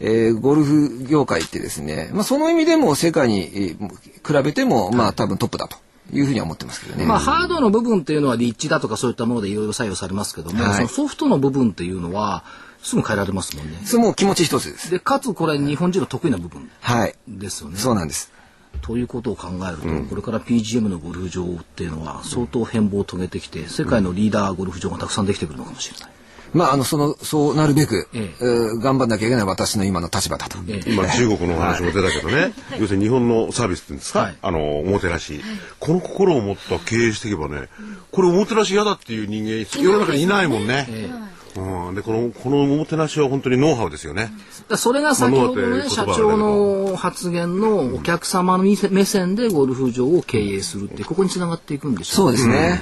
[0.00, 3.88] えーゴルフ業界ってですね、まあ、その意味でも世界にえー
[4.26, 5.76] 比べても、まあ多分トップだと
[6.12, 7.04] いうふうには思ってますけどね。
[7.06, 12.44] まあ、ハードの部分っていうのは立地だとかそういったものでいろいろ採用されますけども、はいそのソフトの部分っていうのは
[12.82, 13.78] すぐ変えられますもんね。
[13.84, 14.90] それ気持ち一つです。
[14.90, 17.14] でかつこれ日本人の得意な部分はい。
[17.28, 17.76] ですよね。
[17.78, 18.32] そうなんです。
[18.80, 26.11] ということを考えると、これから PGM のゴルフ場っていうのは相当変貌を遂げてきて世界のリーダーゴルフ場がたくさんできてくるのかもしれない。
[26.52, 28.34] まあ、あの、その、そうなるべく、ええ。
[28.40, 30.58] えー頑張んなきゃいけない私の今の立場だと。
[30.68, 30.92] ええ。
[30.92, 34.36] 今中国のお話も出たけどね、要するに日本のサービスっていうんですか、はい。
[34.40, 35.40] あのおもてなし、
[35.78, 37.68] この心を持った経営していけばね
[38.10, 40.86] これおもてなし嫌だっていう人間世の中にいないもんね、
[41.56, 44.32] うん、でこのこのおもてなしは本当にノウハウですよね、
[44.76, 52.80] それが先ほどのね、社長の発言のお客様の目線でゴルフ場を経営するってここにつながっていくんでしょそうですね。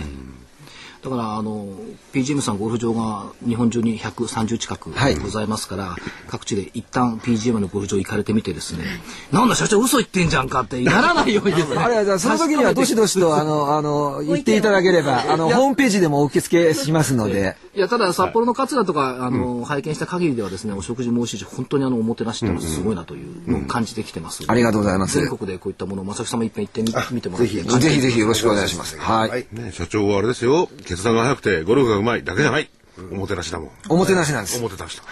[1.03, 1.67] だからあの
[2.13, 5.97] PGM さんゴルフ場が日本中に130近くはいございますから、
[6.29, 8.85] 各地で一旦 PGM のゴルフ場行かれてみてですね、
[9.33, 17.57] なんだ社長嘘言ってんじゃんかってならないようにですねあれはじゃあその時にはどしどしとあのあの言っていただければ あのホームページでもお受け付けしますので。
[17.73, 28.99] いやただ札幌の桂とか、あの拝見した限りではですねお食事も美味しいし本当にあのおもてなしっていうのはすごいなというのを感じてきてます、ありがとうございます全国でこういったものを正木さんも一遍行ってみ見てもらってぜひぜひぜひよろしくお願いします。
[28.99, 29.31] はい。
[29.31, 29.47] はい。
[29.53, 32.69] ね社長はあれですよ決断が早くてゴルフがうまいだけじゃない、
[33.13, 34.63] おもてなしだもんおもてなしなんですお。
[34.63, 35.05] もてなしだ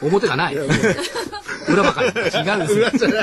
[0.00, 0.56] 表がない。
[1.68, 2.08] 裏ばかり。
[2.08, 3.10] 違うんですよ。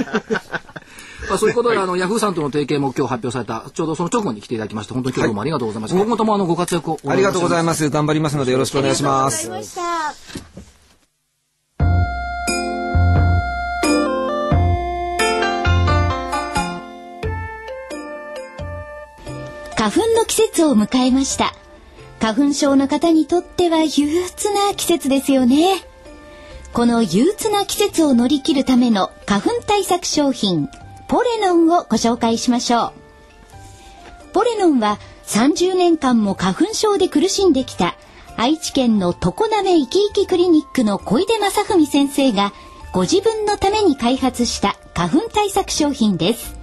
[1.29, 5.97] まあそういうことで、あの、ヤフーさんとの提携も今日発表された、ちょうどその直後に来ていただきまして、本当に今日どうもありがとうございました。
[5.97, 7.65] 今後ともあの、ご活躍をおありがとうございす。
[7.65, 7.89] ます。
[7.89, 9.49] 頑張りますのでよろしくお願いします。
[19.85, 21.53] 花粉の季節を迎えました。
[22.19, 25.75] 花粉症の方にとっては憂鬱な季節ですよね。
[26.73, 30.69] この憂鬱な季節を乗り切るための花粉対策商品、
[31.07, 34.33] ポレノンをご紹介しましょう。
[34.33, 37.95] ポレノンは30年間も花粉症で苦しんできた
[38.37, 42.53] 愛知県の常滑いきいきクリニックの小出正文先生が
[42.91, 46.55] ご自分のために開発した花粉対策商品です。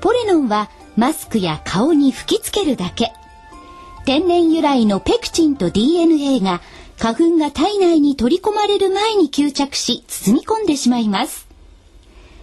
[0.00, 3.12] ポレノンはマスクや顔に吹きつけるだけ。
[4.04, 6.60] 天然由来のペクチンと DNA が
[6.98, 11.46] 花粉が体内に取り込まれる前に吸着し包み込んでしまいます。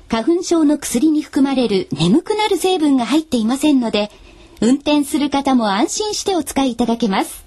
[0.07, 4.09] 花粉症の薬に含まれる眠くなる成分が入っていませんので、
[4.61, 7.45] 運転する方も安心してお使いいただけます。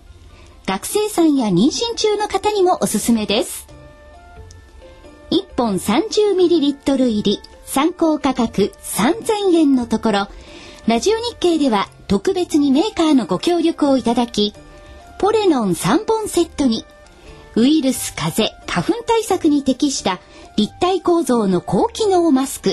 [0.67, 3.67] 学生さんや妊娠中の方にもおすすめです。
[5.31, 10.29] 1本 30ml 入り参考価格3000円のところ、
[10.89, 14.55] ラジオ日経では特別にメーカーのご協力をいただき、
[15.19, 16.87] ポレノン3本セットに、
[17.57, 20.19] ウイルス、風、花粉対策に適した
[20.57, 22.71] 立体構造の高機能マスク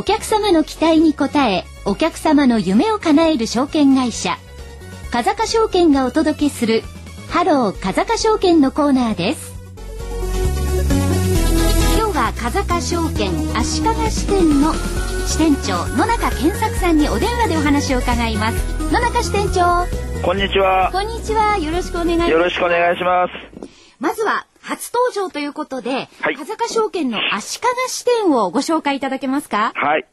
[0.00, 4.38] お客様の期待に応え、お客様の夢を叶える証券会社。
[5.12, 6.82] 風賀証券がお届けする、
[7.28, 9.52] ハロー風賀証券のコーナーです。
[11.98, 14.72] 今日は風賀証券足利支店の
[15.26, 18.90] 支店長野中健作さんにお電話でお話を伺います。
[18.90, 19.86] 野中支店長。
[20.24, 20.88] こんにちは。
[20.92, 21.58] こんにちは。
[21.58, 22.30] よろしくお願いします。
[22.30, 23.32] よろしくお願いします。
[23.98, 29.72] まずは初登場ということで、はい、風賀証券の足利支店をご紹介いただけますか？
[29.74, 30.06] はい。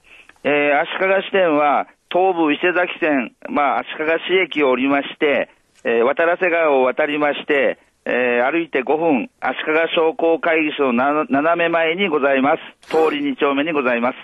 [0.44, 5.50] えー、足利支店は、東武伊勢崎線、まあ、足利市駅を降りまして、
[5.84, 9.64] えー、渡良瀬川を渡りまして、えー、歩いて5分、足利
[9.96, 12.88] 商工会議所の斜め前にございます。
[12.90, 14.18] 通り2丁目にございます。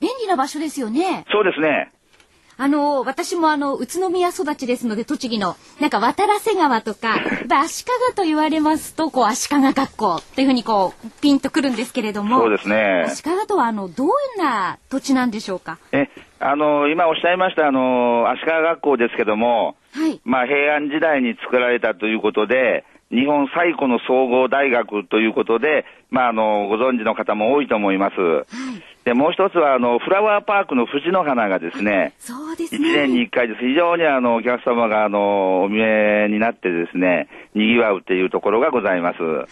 [0.00, 1.24] 便利な場所ですよね。
[1.30, 1.92] そうですね。
[2.60, 7.14] あの、私もあの、宇都宮育ちですので、栃木の、なんか渡良瀬川とか、
[7.62, 13.04] 足利と言われますと、こう、足利学校っていうふうにこう、ピンとくるんですけれども、そうですね。
[13.06, 15.78] 足利とは、あの、どんな土地なんでしょうか？
[15.92, 16.08] え、
[16.40, 20.20] あの、今おっしゃいました、あの、足利学校ですけども、はい。
[20.24, 28.20] まあ、平安時代に作られたということで、日本最古の総合大学ということで、まあ、あの、ご存知の方も多いと思います。
[28.20, 28.44] はい。
[29.04, 32.86] で、もう一つは、あの、フラワーパークの藤の花がですね、そうですね。
[32.86, 33.60] 1年に1回です。
[33.60, 39.22] 非常にあの、お客様が、あの、お見えになってですね、賑わうっていうところがございます。
[39.22, 39.46] はい。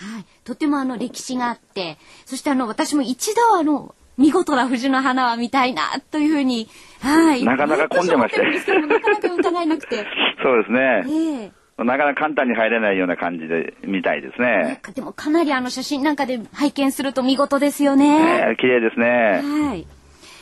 [0.44, 6.68] とてもあの、歴史があって、そしてあの、私も一度あの、見事な藤の花は見たいな、というふうに、
[7.00, 7.42] はい。
[7.42, 8.42] なかなか混んでまして。
[8.86, 9.96] なかなか疑えなくて。
[10.42, 10.80] そうですね。
[11.06, 14.80] ええーなかなか簡単に入れないような感じで見たいですね。
[14.94, 18.16] でもかなりあの写真なんかで拝見すると見事ですよね。
[18.16, 19.42] えー、綺麗ですね。
[19.42, 19.86] はい。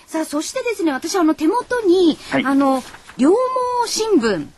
[0.06, 2.82] さあ、そしてですね、私あの手元に、はい、あの、
[3.16, 3.36] 両毛
[3.86, 4.48] 新聞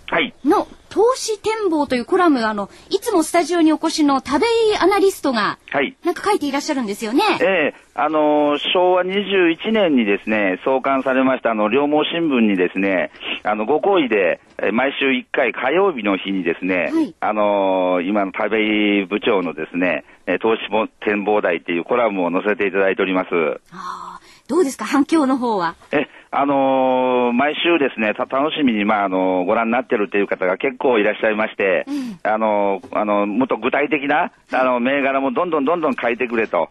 [0.45, 5.95] の投資展望というコラム、あの、いつもスタジオにお越しの田部井アナリストが、はい。
[6.05, 7.23] なんか書いていらっしゃるんですよね。
[7.41, 13.11] ええー、あの、昭和21年にですね、創刊されました、あの、両毛新聞にですね、
[13.43, 14.41] あの、ご好意で、
[14.73, 20.05] 毎週1回火曜日の日にですね、はい、あの今の田部井部長のですね、
[20.41, 20.63] 投資
[21.05, 23.29] 展望台っていうコラムを載せていただいております。
[23.71, 25.75] ああ、どうですか、反響の方は。
[25.93, 36.69] え、あのー、毎週ですね、楽しみに、まあ、あのー、ご覧になってるっていう方が結構いらっしゃいまして、うん、あのー、あの、もっと具体的な、あの、銘柄もどんどんどんどん書いてくれと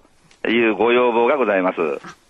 [0.48, 1.78] いうご要望がございます。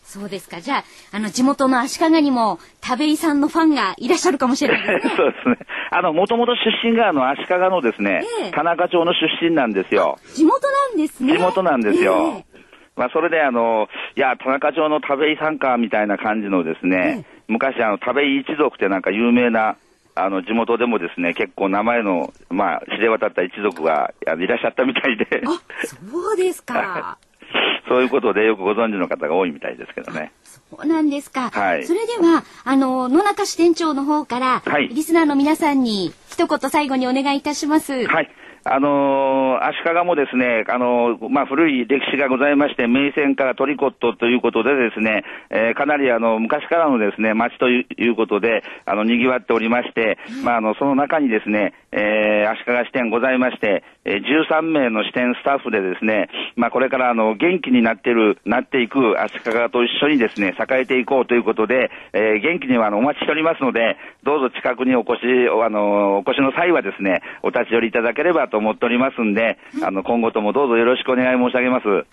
[0.05, 0.61] そうですか。
[0.61, 0.83] じゃあ、
[1.13, 5.13] あの、地元の足利にも、田部井さんのファンがいらっしゃるかもしれないですね。
[5.17, 5.57] そうですね。
[5.89, 10.19] あの、もともと出身が、あの、足利のですね、えー、田中町の出身なんですよ。
[10.35, 11.33] 地元なんですね。
[11.33, 12.43] 地元なんですよ。
[12.47, 12.54] えー
[12.95, 19.77] まあ、それであの、いや、田中町の田部井さんか、みたいな感じのですね、昔あの、田部井一族ってなんか有名な、
[20.15, 25.41] あの、地元でもですね、結構名前の、まあ、知れ渡った一族がいらっしゃったみたいで。
[25.45, 27.17] あ、そうですか。
[27.87, 30.31] そういうことでよくご存知の方が多いみたいですけどね。
[30.43, 31.51] そうなんですか。
[31.51, 31.85] はい。
[31.85, 38.07] それでは、あの、野中支店長の方から、はい、リスナーの皆さんに一言最後にお願いいたします。
[38.07, 38.31] はい。
[38.67, 71.87] あの、足利もですね、あの、まあ、古い歴史がございまして、名泉からトリコットということでですね、えー、かなりあの、昔からのですね、町ということで、あの、賑わっておりまして、まあ、あの、その中にですね、えー、足利支店ございまして、えー、13名の支店スタッフでですね、まあ、これからあの元気になってる、なっていく足利と一緒にですね、栄えていこうということで、えー、元気にはあのお待ちしておりますので、どうぞ近くにお越し、あの、お越しの際はですね、お立ち寄りいただければと思っておりますんで、あの、今後ともどうぞよろしくお願い申し上げます。
[71.87, 72.05] はい。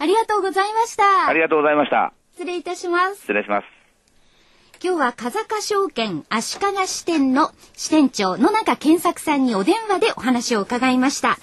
[0.00, 1.28] ありがとうございました。
[1.28, 2.12] ありがとうございました。
[2.32, 3.20] 失礼いたします。
[3.20, 3.77] 失礼します。
[4.80, 11.36] 今日は風賀証券足利支店の支店長野中健作さんにお電話でお話を伺いました。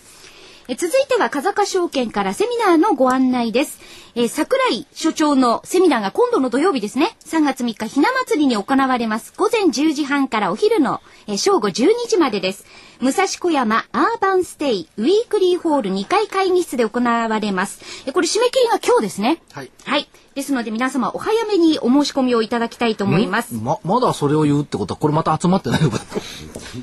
[0.69, 3.81] え続いては風賀証券からセミナーのご案内です。
[4.15, 7.17] え桜井所長のセミナーが今度の土曜日ですね。
[7.25, 9.33] 3月3日ひな祭りに行われます。
[9.35, 12.65] 午前10時半からお昼の、え正午12時までです。
[13.01, 17.81] 武蔵小山アーバンステイウィークリーホール2階会議室で行われます。
[18.05, 19.41] えこれ締め切りが今日ですね。
[19.51, 19.71] はい。
[19.83, 20.07] はい。
[20.35, 23.55] ですので皆様お早めにお申し込みをいただきたいと思います。
[23.55, 26.01] ま、まだそれを言うってことは、これまた集まってないのか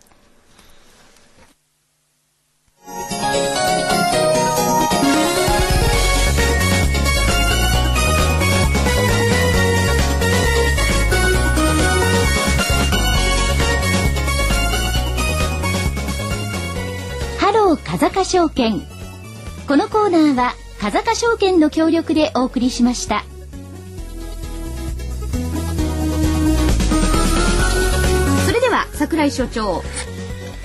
[18.05, 18.83] ロー風賀証券
[19.67, 23.25] このコーナーは風賀証券の協力でお送りしました。
[28.47, 29.83] それでは櫻井所長、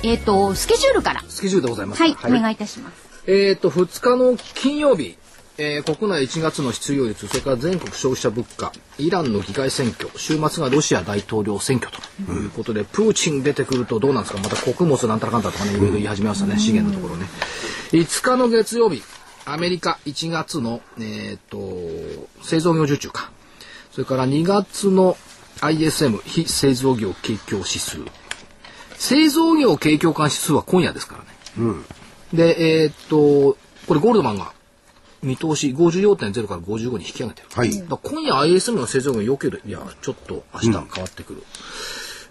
[0.04, 2.02] えっ、ー、とスケジュールからスケジュールでございます。
[2.02, 3.24] はい、はい、お願いいたします。
[3.26, 5.18] えっ、ー、と2日の金曜日、
[5.62, 17.28] えー、国内1月の失業率、それから全国消費者物価、イランの議会選挙、週末がロシア大統領選挙ということで、うん、プーチン出てくるとどうなんですか、また穀物なんたらかんだとかね、いろいろ言い始めましたね、資源のところね。
[17.92, 19.04] 5日の月曜日、
[19.44, 23.30] アメリカ1月の、えーと、製造業受注か。
[23.92, 25.18] それから2月の
[25.60, 27.98] ISM 非製造業景況指数。
[28.96, 31.28] 製造業景況感指数は今夜ですからね。
[31.58, 31.86] うん、
[32.34, 33.58] で、えっ、と、
[33.88, 34.54] これゴールドマンが
[35.24, 37.48] 見通し54.0から55に引き上げてる。
[37.54, 41.44] はい、今夜 ISM の製造業良ければ、いや、ちょっと明日変わってくる。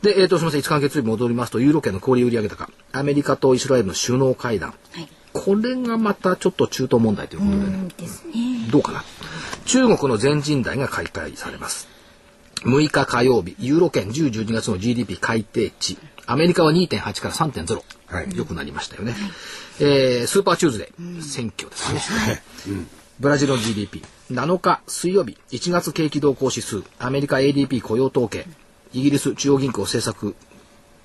[0.03, 7.89] うん、で、えっ、ー、と、すみません、5日月曜日戻りますと、ユーロ圏の小売売上高、アメリカとイスラエルの首脳会談、はい、これがまたちょっと中東問題ということでね。
[7.97, 8.33] ですね
[8.71, 9.05] どうかな。
[9.67, 11.89] 中国の全人代が開会されます。
[12.63, 15.99] 6日火曜日、ユーロ圏10、12月の GDP 改定値。
[16.27, 17.83] アメリカは2.8から3.0。
[18.09, 19.13] はい、よくなりましたよね。
[19.13, 19.21] はい、
[19.81, 22.43] えー、スーパーチューズデー、選挙ですね。
[22.69, 22.89] うん、
[23.21, 24.03] ブラジルの GDP。
[24.31, 26.83] 7日水曜日、1月景気動向指数。
[26.99, 28.47] アメリカ ADP 雇用統計。
[28.93, 30.35] イギリス中央銀行政策、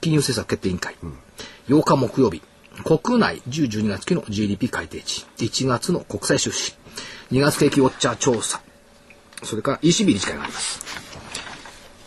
[0.02, 0.96] 金融政策決定委員会。
[1.04, 1.18] うん、
[1.68, 2.42] 8日木曜日、
[2.84, 6.76] 国内10、12月期の GDP 改定値、1月の国際収支、
[7.32, 8.62] 2月景気ウォッチャー調査、
[9.44, 10.80] それから ECB 理事会があります。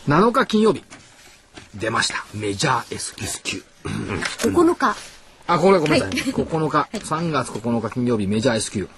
[0.07, 0.83] 7日金曜日、
[1.75, 2.25] 出ました。
[2.33, 5.16] メジャー S, S q 9日。
[5.47, 6.15] あ、これごめんなさい。
[6.15, 8.89] はい、9日、3月9日金曜日、メジャー S q、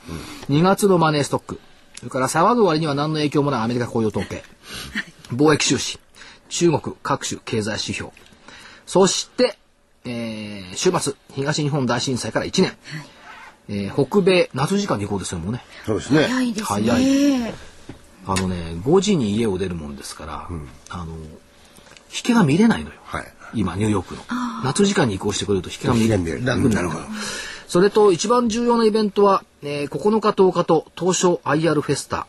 [0.49, 1.59] うん、2月のマネーストック。
[1.99, 4.43] それから騒ぐ割には何の影響もないアメリカ雇用統計。
[5.31, 5.99] 貿易収支。
[6.49, 8.11] 中国各種経済指標。
[8.87, 9.57] そして、
[10.05, 12.63] えー、週末、東日本大震災から1年。
[12.63, 12.77] はい、
[13.69, 15.63] えー、北米、夏時間に行こうですよ、もうね。
[15.85, 16.23] そうですね。
[16.23, 16.65] 早いですね。
[16.65, 16.99] 早
[17.49, 17.53] い。
[18.25, 21.13] あのね、5時に家を出るもんですから、うん、あの、
[22.11, 22.95] 引けが見れないのよ。
[23.03, 24.21] はい、今、ニューヨークの。
[24.63, 26.45] 夏時間に移行してくると引けが見れない。
[26.45, 27.05] 楽になるから。
[27.67, 32.25] それと一番重要なイベントは、えー、9日10日と東証 IR フェスタ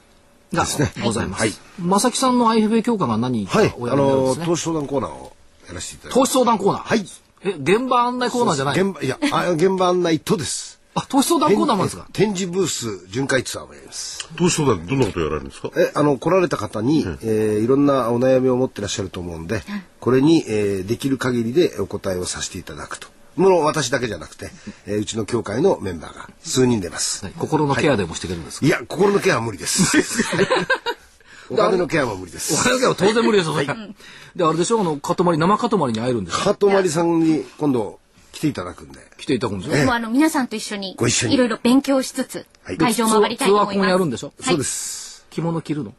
[0.52, 0.66] が
[1.02, 1.40] ございます。
[1.40, 1.52] はい。
[1.80, 4.44] 正木さんの IFA 強化が何かおやりになるんですね。
[4.44, 5.32] はい、あのー、投資相談コーナーを
[5.66, 6.32] やらせていただき投ます。
[6.32, 6.82] 資相談コーナー。
[6.82, 7.06] はい。
[7.42, 10.79] え、現場案内コーナーじゃない現場、いや、あ現場案内とです。
[10.94, 12.08] あ、投資相談コーナーもあるんですか？
[12.12, 14.28] 展示ブース巡回ツアーをやります。
[14.36, 15.70] どうしそうだどんなことやられるんですか？
[15.76, 19.62] え、あの、来られた方に、えーいろんなお悩みを持ってらっしゃると思うんで、
[20.00, 23.06] これに、えーできる限りでお答えをさせていただくと。
[23.36, 24.50] もう私だけじゃなくて、
[24.86, 27.24] えーうちの協会のメンバーが数人出ます。
[27.24, 27.34] はい。
[27.38, 28.68] 心のケアでもしてくれるんですか、い。
[28.68, 29.96] や、心のケアは無理です。
[31.50, 32.54] お金のケアも無理です。
[32.54, 33.66] お金のケアは当然無理ですよ、それ。
[33.66, 34.80] で、あれでしょ？
[34.80, 37.98] あの、塊、生塊に会えるんでしょハトマリさんに今度
[38.32, 39.00] 来ていただくんで。
[39.18, 39.84] 来ていただくんですよ。
[39.84, 44.10] もうあの皆さんと一緒にご一緒にいろいろ勉強しつつはい会場を回りたいと思いツアーコンやるんま。
[44.12, 44.32] ですしょ？
[44.40, 45.26] そうです。
[45.30, 45.94] 着物着るの？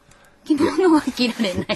[0.45, 1.65] 着物は着られない。
[1.69, 1.73] あ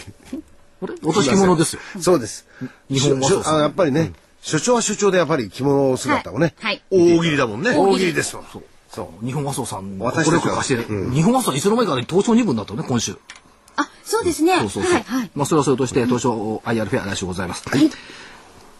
[0.87, 0.93] れ？
[1.03, 1.81] 私着物ですよ。
[1.99, 2.45] そうです。
[2.89, 6.81] 日本はやっぱりね、所長は所長でやっぱり着物姿をね、はい。
[6.89, 7.75] 大喜利だもんね。
[7.75, 8.45] 大喜利ですもん。
[9.25, 11.11] 日本和装さん、私たちはこれよく貸してる。
[11.11, 13.17] 日本和装いつの間にかね、東証2分だったのね、今週。
[13.75, 14.57] あ、そうですね。
[14.59, 14.93] そうそうそう。
[14.93, 15.31] はいはい。
[15.35, 17.65] まあ、それはそれとして、東証 IR フェア来週ございます。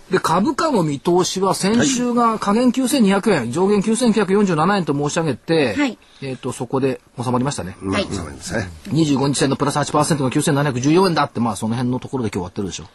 [0.10, 7.76] で、株価の見通しは先週が下限9200円、上限9947円と申し上げて、はいえっ、と、そこで収まりましたね。
[7.82, 8.70] まあ、そうなんですね。
[8.88, 12.86] 25日線のプラス8%の9714円だって、まあ、その辺のところで今日終わってるでしょ。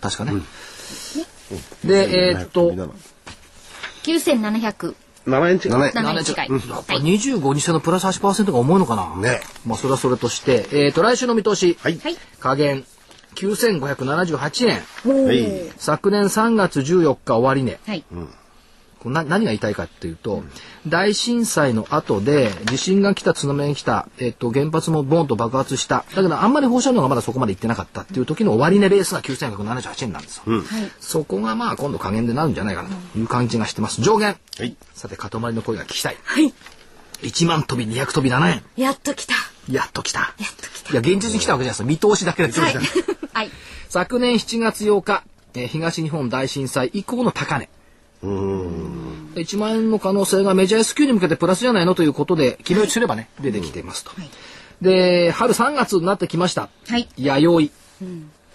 [0.00, 0.32] 確かね。
[1.84, 2.72] で、えっ、と、
[4.02, 4.94] 9700
[5.26, 5.78] 7円違う。
[5.78, 6.48] 7 7円近い。
[6.50, 7.02] やっぱはい。
[7.02, 9.16] 25日線のプラス8%が重いのかな。
[9.16, 11.78] ねまあ、それはそれとして、えっ、と、来週の見通し。
[11.80, 11.98] はい。
[11.98, 12.16] はい。
[13.34, 15.26] 下限9578円。
[15.26, 15.72] はい。
[15.76, 17.78] 昨年3月14日終値。
[17.86, 18.04] はい。
[19.04, 20.44] な何が言いたいかっていうと、
[20.86, 30.62] 大震災の後で地震が来た津波が来た、えっと、原発もボンと爆発しただけどあんまり放射能がまだそこまで行ってなかったっていう時の終値レースが9178円なんですよ、はい。
[31.00, 34.76] そこがまあ今度加減でなるんじゃないかなという感じがしてます上限、はい。
[34.94, 36.54] さて塊の声が聞きたいはい。
[37.22, 39.34] 1万飛び200飛び7円やっと来た。
[39.70, 40.92] やっと来たやっと来た。
[40.92, 42.74] いや現実に来たわけじゃないです見通しだけではい。
[43.32, 43.50] はい。
[43.88, 45.24] 昨年7月8日、
[45.54, 47.68] えー東日本大震災以降の高値。
[48.22, 54.12] 1万円の可能性がメジャー S q に向けてプラスじゃないのということで決め打ちすればね出てきていますと、
[54.80, 56.68] で春3月になってきました。
[56.88, 57.08] はい。
[57.16, 57.70] 弥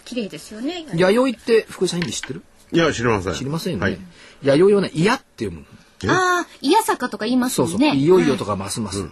[0.05, 0.85] 綺麗ですよね。
[0.93, 2.43] 生弥生って福井さん意味知ってる？
[2.71, 3.33] いや、知りません。
[3.33, 3.99] 知りませんよね、はい。
[4.41, 6.13] 弥生をね嫌っていうもの。
[6.13, 7.95] ああ、いやさかとか言いますそうそう、もんね。
[7.97, 9.05] いよいよとかますます、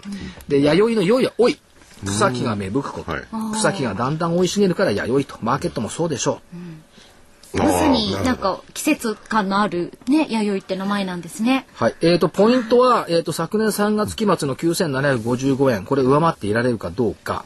[0.47, 1.59] で弥生の良いは老い
[2.03, 3.23] 草木が芽吹くこと、はい
[3.53, 11.65] 草木がだんだん生い茂るから弥生とマーケットもそうでしょう、まさになんか季節感のあるね、弥生って名前なんですね。
[11.73, 11.95] はい。
[12.01, 17.45] えっ、と、ポイントは、えっ、と、昨年3月期末の9755円、これ上回っていられるかどうか。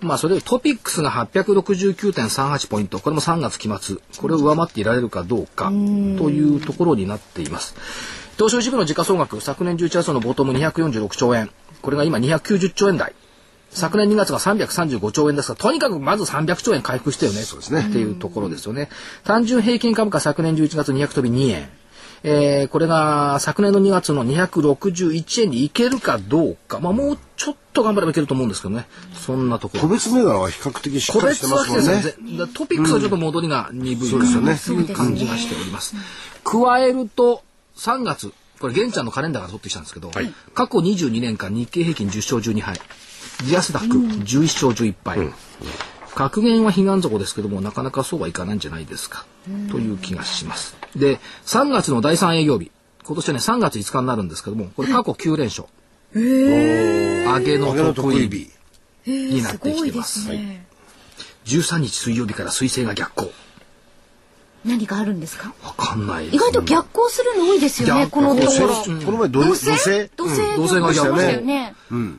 [0.00, 7.74] まあ、それでトピックスが869.38ポイント、これも3月期末、これを上回っていられるかどうか、というところになっています。
[8.36, 13.14] 東証一部の時価総額、昨年11月のボトム246兆円、これが今290兆円台。
[13.74, 17.40] 昨年2月が335兆円ですが、とにかくまず300兆円回復してよね。
[17.42, 17.86] そうですね。
[17.88, 18.88] っていうところですよね。
[19.24, 21.68] 単純平均株価昨年11月200飛び2円。
[22.24, 26.78] えーこれが昨年の2月の261円にいけるかどうか。
[26.78, 28.86] まあもうちょっと頑張ればいけると思うんですけどね。
[29.14, 29.82] そんなところ。
[29.82, 32.02] 個別銘柄は比較的しっ個かりしてますもんね。
[32.54, 35.96] トピックスはちょっと戻りが鈍いですよねなという感じがしております。
[36.44, 37.42] 加えると、
[37.76, 40.12] 3月、これ現ちゃんのカレンダーから取ってきたんですけど、
[40.54, 42.80] 過去22年間日経平均10勝12敗、
[43.44, 45.32] ジアスダック11勝11敗、
[46.14, 49.26] 格言は悲願底ですけども、なかなかそうはいかないんじゃないですか、
[49.70, 50.76] という気がします。
[50.96, 52.70] で、3月の第3営業日、
[53.04, 55.66] 今年はね、3月5日になるんですけども、これ過去9連勝。
[56.14, 58.50] 上げの上げの得意日日。
[59.06, 60.28] になってきてます。
[60.28, 60.66] ね。
[61.46, 63.32] 13日水曜日から水星が逆行。
[64.64, 65.54] 何があるんですか？
[65.64, 66.28] わかんない。
[66.28, 68.84] 意外と逆行するの多いですよね、このところ。
[68.86, 69.70] うんこの前土星？
[69.70, 70.08] 星？
[70.16, 71.74] 土星土星が逆行ね。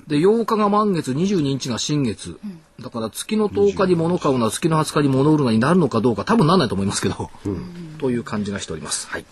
[0.08, 2.38] で8日が満月22日が新月、
[2.82, 7.30] だから月の10日に物買うのは月の20日に物売るのになるのかどうか多分なんないと思いますけど、
[8.00, 9.08] という感じがしております。
[9.08, 9.26] はい。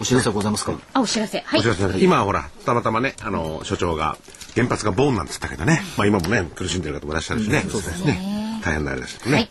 [0.00, 0.78] お知らせはございますか？
[0.92, 1.40] あ、お知らせ。
[1.40, 1.60] はい。
[1.60, 1.68] お知。
[1.68, 1.86] らせ。
[1.86, 4.16] です今ほら、たまたまね、あの、所長が
[4.54, 8.60] 原発がボーンなんつったけどね、まあ今もね、苦しんでる方もいらっしゃるしね、そうですね。
[8.64, 9.42] 大変なあれですけどはい。
[9.42, 9.50] ね。。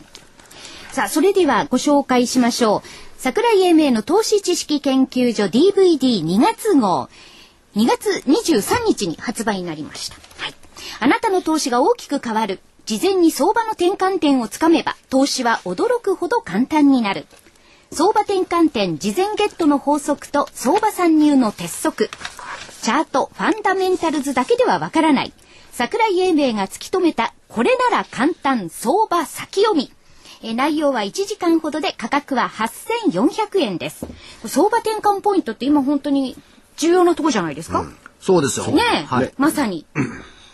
[0.97, 2.81] さあ、それではご紹介しましょう。
[3.19, 7.07] 桜井英明の投資知識研究所 DVD2 月号。
[7.75, 10.15] 2月23日に発売になりました。
[10.43, 10.55] はい。
[10.99, 12.61] あなたの投資が大きく変わる。
[12.87, 17.27] 事前に相場の転換点をつかめば、投資は驚くほど簡単になる。
[17.91, 22.09] 相場転換点事前ゲットの法則と相場参入の鉄則。
[22.81, 25.33] チャート、ファンダメンタルズだけではわからない。
[25.71, 29.91] 桜井英明が突き止めた、これなら簡単相場先読み。
[30.43, 34.05] えー内容は1時間ほどで価格は8400円です。
[34.45, 36.35] 相場転換ポイントって今本当に
[36.77, 37.85] 重要なとこじゃないですか、
[38.19, 39.85] そうですよねえ、はいまさに。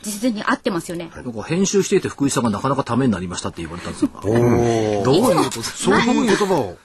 [0.04, 1.10] 実に合ってますよね。
[1.16, 4.10] なんか編集していて福井さんがなかなかためになりましたって言われたんですよ。
[4.22, 5.62] どういうこと？
[5.64, 6.78] そういう言葉を。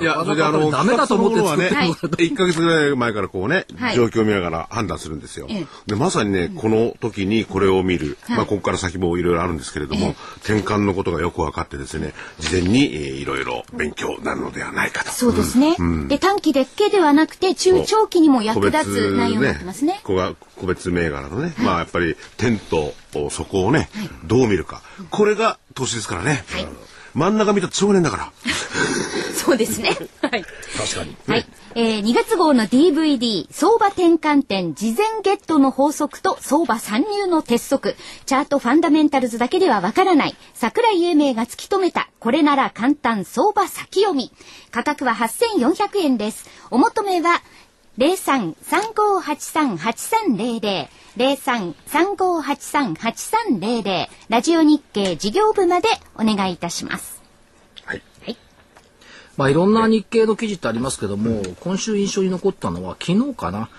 [0.00, 5.66] いや、それであの、ダメだと思ってはね、はい 1ヶ月ぐらい前からこうねはい、状況を見ながら判断するんですよええ。
[5.86, 8.18] で、まさにね、この時にこれを見る。
[8.28, 15.10] まあ、ここから先もいろいろあるんですけれども、転換のことがよく分かってですね、事前にえーいろいろ勉強になるのではないかと。
[15.10, 15.76] そうですね。
[16.08, 20.00] で、短期でけではなくて、中長期にも役立つ内容になってますね。
[20.02, 22.94] 個別個別銘柄のね、まあやっぱり点と
[23.30, 23.88] 底をね、
[24.24, 24.82] どう見るか。
[25.10, 26.44] これが投資ですからね。
[27.16, 28.32] 真ん中見たら少年だから。
[29.34, 29.96] そうですね。
[30.20, 30.44] はい。
[30.76, 31.16] 確かに。
[31.26, 31.46] はい。
[31.74, 37.96] えー、2月号の DVD、相場転換点、事前ゲットの法則と相場参入の鉄則、
[38.26, 44.30] チャートファンダメンタルズだけではわからない、桜井英明が突き止めた、これなら簡単相場先読み。
[44.70, 46.44] 価格は8400円です。
[46.70, 47.40] お求めは、
[47.98, 57.22] 03-3583-8300 03-3583-8300ラジオ日経事業部までお願いいたします。
[57.84, 58.02] はい。
[59.36, 63.70] まあいろんな日経の記事ってありますけども、今週印象に残ったのは昨日かな。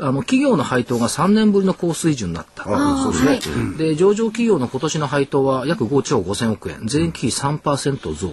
[0.00, 2.64] あの企業の配当が3年ぶりの高水準になった。
[2.64, 3.76] そうですね。
[3.76, 6.86] で上場企業の今年の配当は約5兆5000億円。
[6.90, 8.28] 前期比3%増。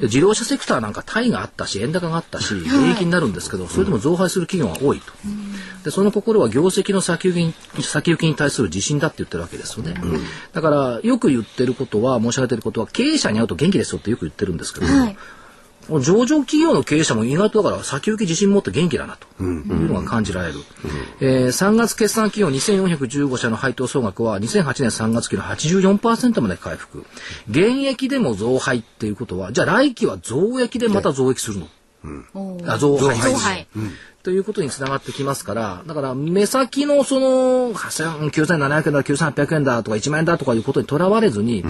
[0.00, 5.12] で自動車セクターなんかタイがあったし円高があったし利益になるんですけどそれでも増配する企業が多いと。
[5.84, 9.94] でその心は業績の先行きに先行きに対する自信だって言ってるわけですよね、
[10.52, 15.16] だからよく言ってることは申し上げてることは経営者に会うと元気ですよってよく言ってるんですけど、はい
[15.88, 20.60] 上場企業の経営者も意外とだから先行き自信持って元気だなというのが感じられる、
[21.20, 27.04] えー3月決算企業2415社の配当総額は2008年3月期の84%まで回復。
[27.48, 31.68] 現役でも増配っていうことはじゃあ来期は増益でまた増益するの、
[32.66, 33.32] あ増配。
[33.32, 33.66] 増配。
[34.22, 41.64] ということにつながってきますから、だから目先のその8000 9700円だ、9800円だとか1万円だとかいうことにとらわれずに、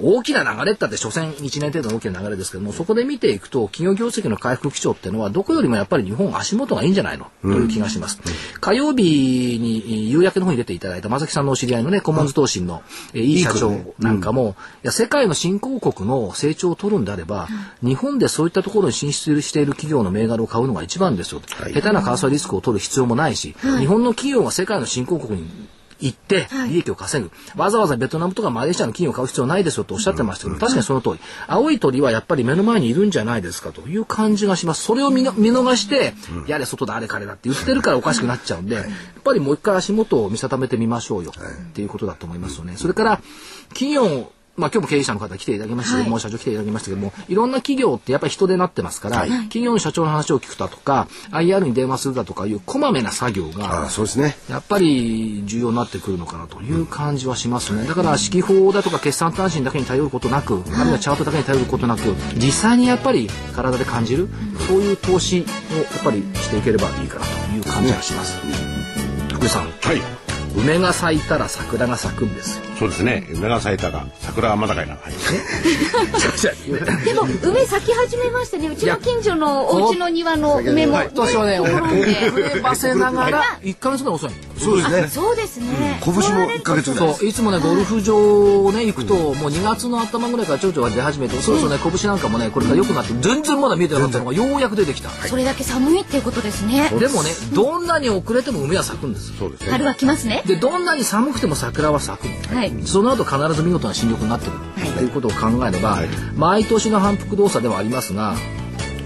[0.00, 8.20] 大きな流れってって所詮1年程度の大きな流れですけども、そこで見ていくと企業業績の回復基調っていうのはどこよりもやっぱり日本足元がいいんじゃないのという気がします。
[8.60, 12.82] 火曜日に夕焼けの方に出ていただいた正木さんのお知り合いのね、コモンズ投信の、
[13.14, 17.48] えーいい社長なんかも、いや世界の新興国の成長を取るんであれば、
[17.82, 21.40] 日本でそういったところに進出している企業の銘柄を買うのが一番ですよ。
[21.40, 25.48] 下手な為替リスクを取る必要もないし、日本の企業が世界の新興国に
[26.00, 31.20] 行って利益を稼ぐ、わざわざベトナムとかマレーシアの企業を買う必要ないですよとおっしゃってましたけど、確かにその通り。
[31.46, 34.82] 青い鳥はやっぱり目の前にいるんじゃないですかという感じがします。
[34.84, 36.14] それを見逃して、
[36.46, 38.84] やれ外だあれ彼だって言ってるからおかしくなっちゃうんで、やっ
[39.24, 42.74] ぱりもう一回足元を見定めてみましょうよ、っていうことだと思いますよね。
[42.76, 43.20] それから
[43.70, 54.36] 企業まあ今日も経営者の方来ていただきましたけども、社長来ていただきましたけども、いろんな企業ってやっぱり人でなってますから、企業の社長の話を聞くだとか、IR に電話するだとかいうこまめな作業が、ああ、そうですね。
[54.50, 57.86] やっぱり重要になってくるのかなという感じはしますね。
[57.86, 64.28] だから指揮法だとか決算単身だけに頼ることなく、あるいはチャートだけに頼ることなく、実際にやっぱり体で感じる、
[64.66, 68.36] そういう投資をやっぱりしていければいいかなという感じがします。
[69.32, 70.02] 福井さん、はい。
[70.56, 72.67] 梅が咲いたら桜が咲くんですよ。
[72.78, 73.26] そうですね。
[73.32, 74.94] 梅が咲いたが、桜はまだかいな。
[74.94, 75.12] はい。
[77.04, 78.68] でも梅咲き始めましたね。
[78.68, 81.00] うちの近所のお家の庭の梅も。
[81.02, 84.36] 今年はね、遅ればせながら1ヶ月ぐらい遅いの。
[84.58, 85.08] そうですね。
[85.08, 86.00] そうですね。
[86.04, 87.14] 拳も1ヶ月ぐらい。
[87.14, 95.10] そういつもねゴルフ場をね行くともう2月の頭ぐらいから蝶々が出始めてそろそろね拳なんかもねこれから良くなって全然まだ見えてなかったのがようやく出てきた。
[95.10, 96.90] それだけ寒いっていうことですね。
[96.90, 99.72] でもねどんなに遅れても梅は咲くんですそうですね。
[99.72, 100.42] 春は来ますね。
[100.46, 104.98] でどんなに寒くても桜は咲くはいその後必ず見事な新緑になってくる、はい。
[104.98, 105.98] ということを考えれば、
[106.36, 108.34] 毎年の反復動作ではありますが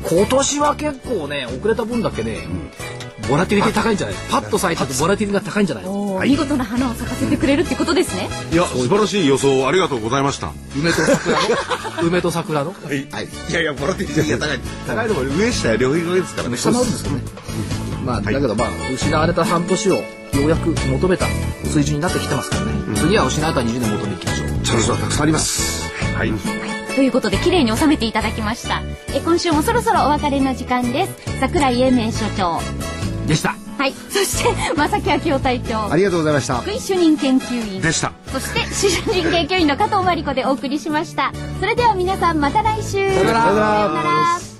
[0.08, 2.38] 今年は結構ね遅れた分だけね、
[3.28, 4.16] ボラティリティ高いんじゃない？
[4.30, 5.84] パッと咲いててボラティリティが高いんじゃない？
[5.86, 8.28] おー見事な花を咲かせてくれるってことですね。
[8.52, 8.56] い。
[8.56, 10.52] や、素晴らしい予想ありがとうございました。
[10.76, 11.48] 梅と桜の？
[12.08, 12.72] 梅と桜の？
[12.72, 12.98] はい。
[13.02, 13.06] い。
[13.54, 14.60] やいや、ボラティリティが高い。
[14.86, 16.56] 高いのも上下両方ですからね。
[16.56, 17.22] 下回るんですけどね。
[18.04, 20.02] まあ、だけどまあ失われた半年を
[20.34, 21.26] ようやく求めた
[21.64, 24.48] 水準になってきてますからね、次は失われた20年求めていきましょう。
[24.62, 25.90] チャンスはたくさんあります。
[26.16, 26.32] はい。
[26.94, 28.82] ということで綺麗に収めていただきました。
[29.14, 31.38] え今週もそろそろお別れの時間です。
[31.40, 32.60] 桜井英明所長。
[33.26, 33.56] でした。
[33.78, 33.92] はい。
[34.10, 35.90] そして正木昭夫隊長。
[35.90, 36.56] ありがとうございました。
[36.58, 37.80] 福井主任研究員。
[37.80, 38.12] でした。
[38.26, 41.32] そして主任研究員の加藤真理子でお送りしました。
[41.60, 42.90] それでは皆さんまた来週。
[42.90, 43.42] さよなら。
[43.42, 44.51] さよなら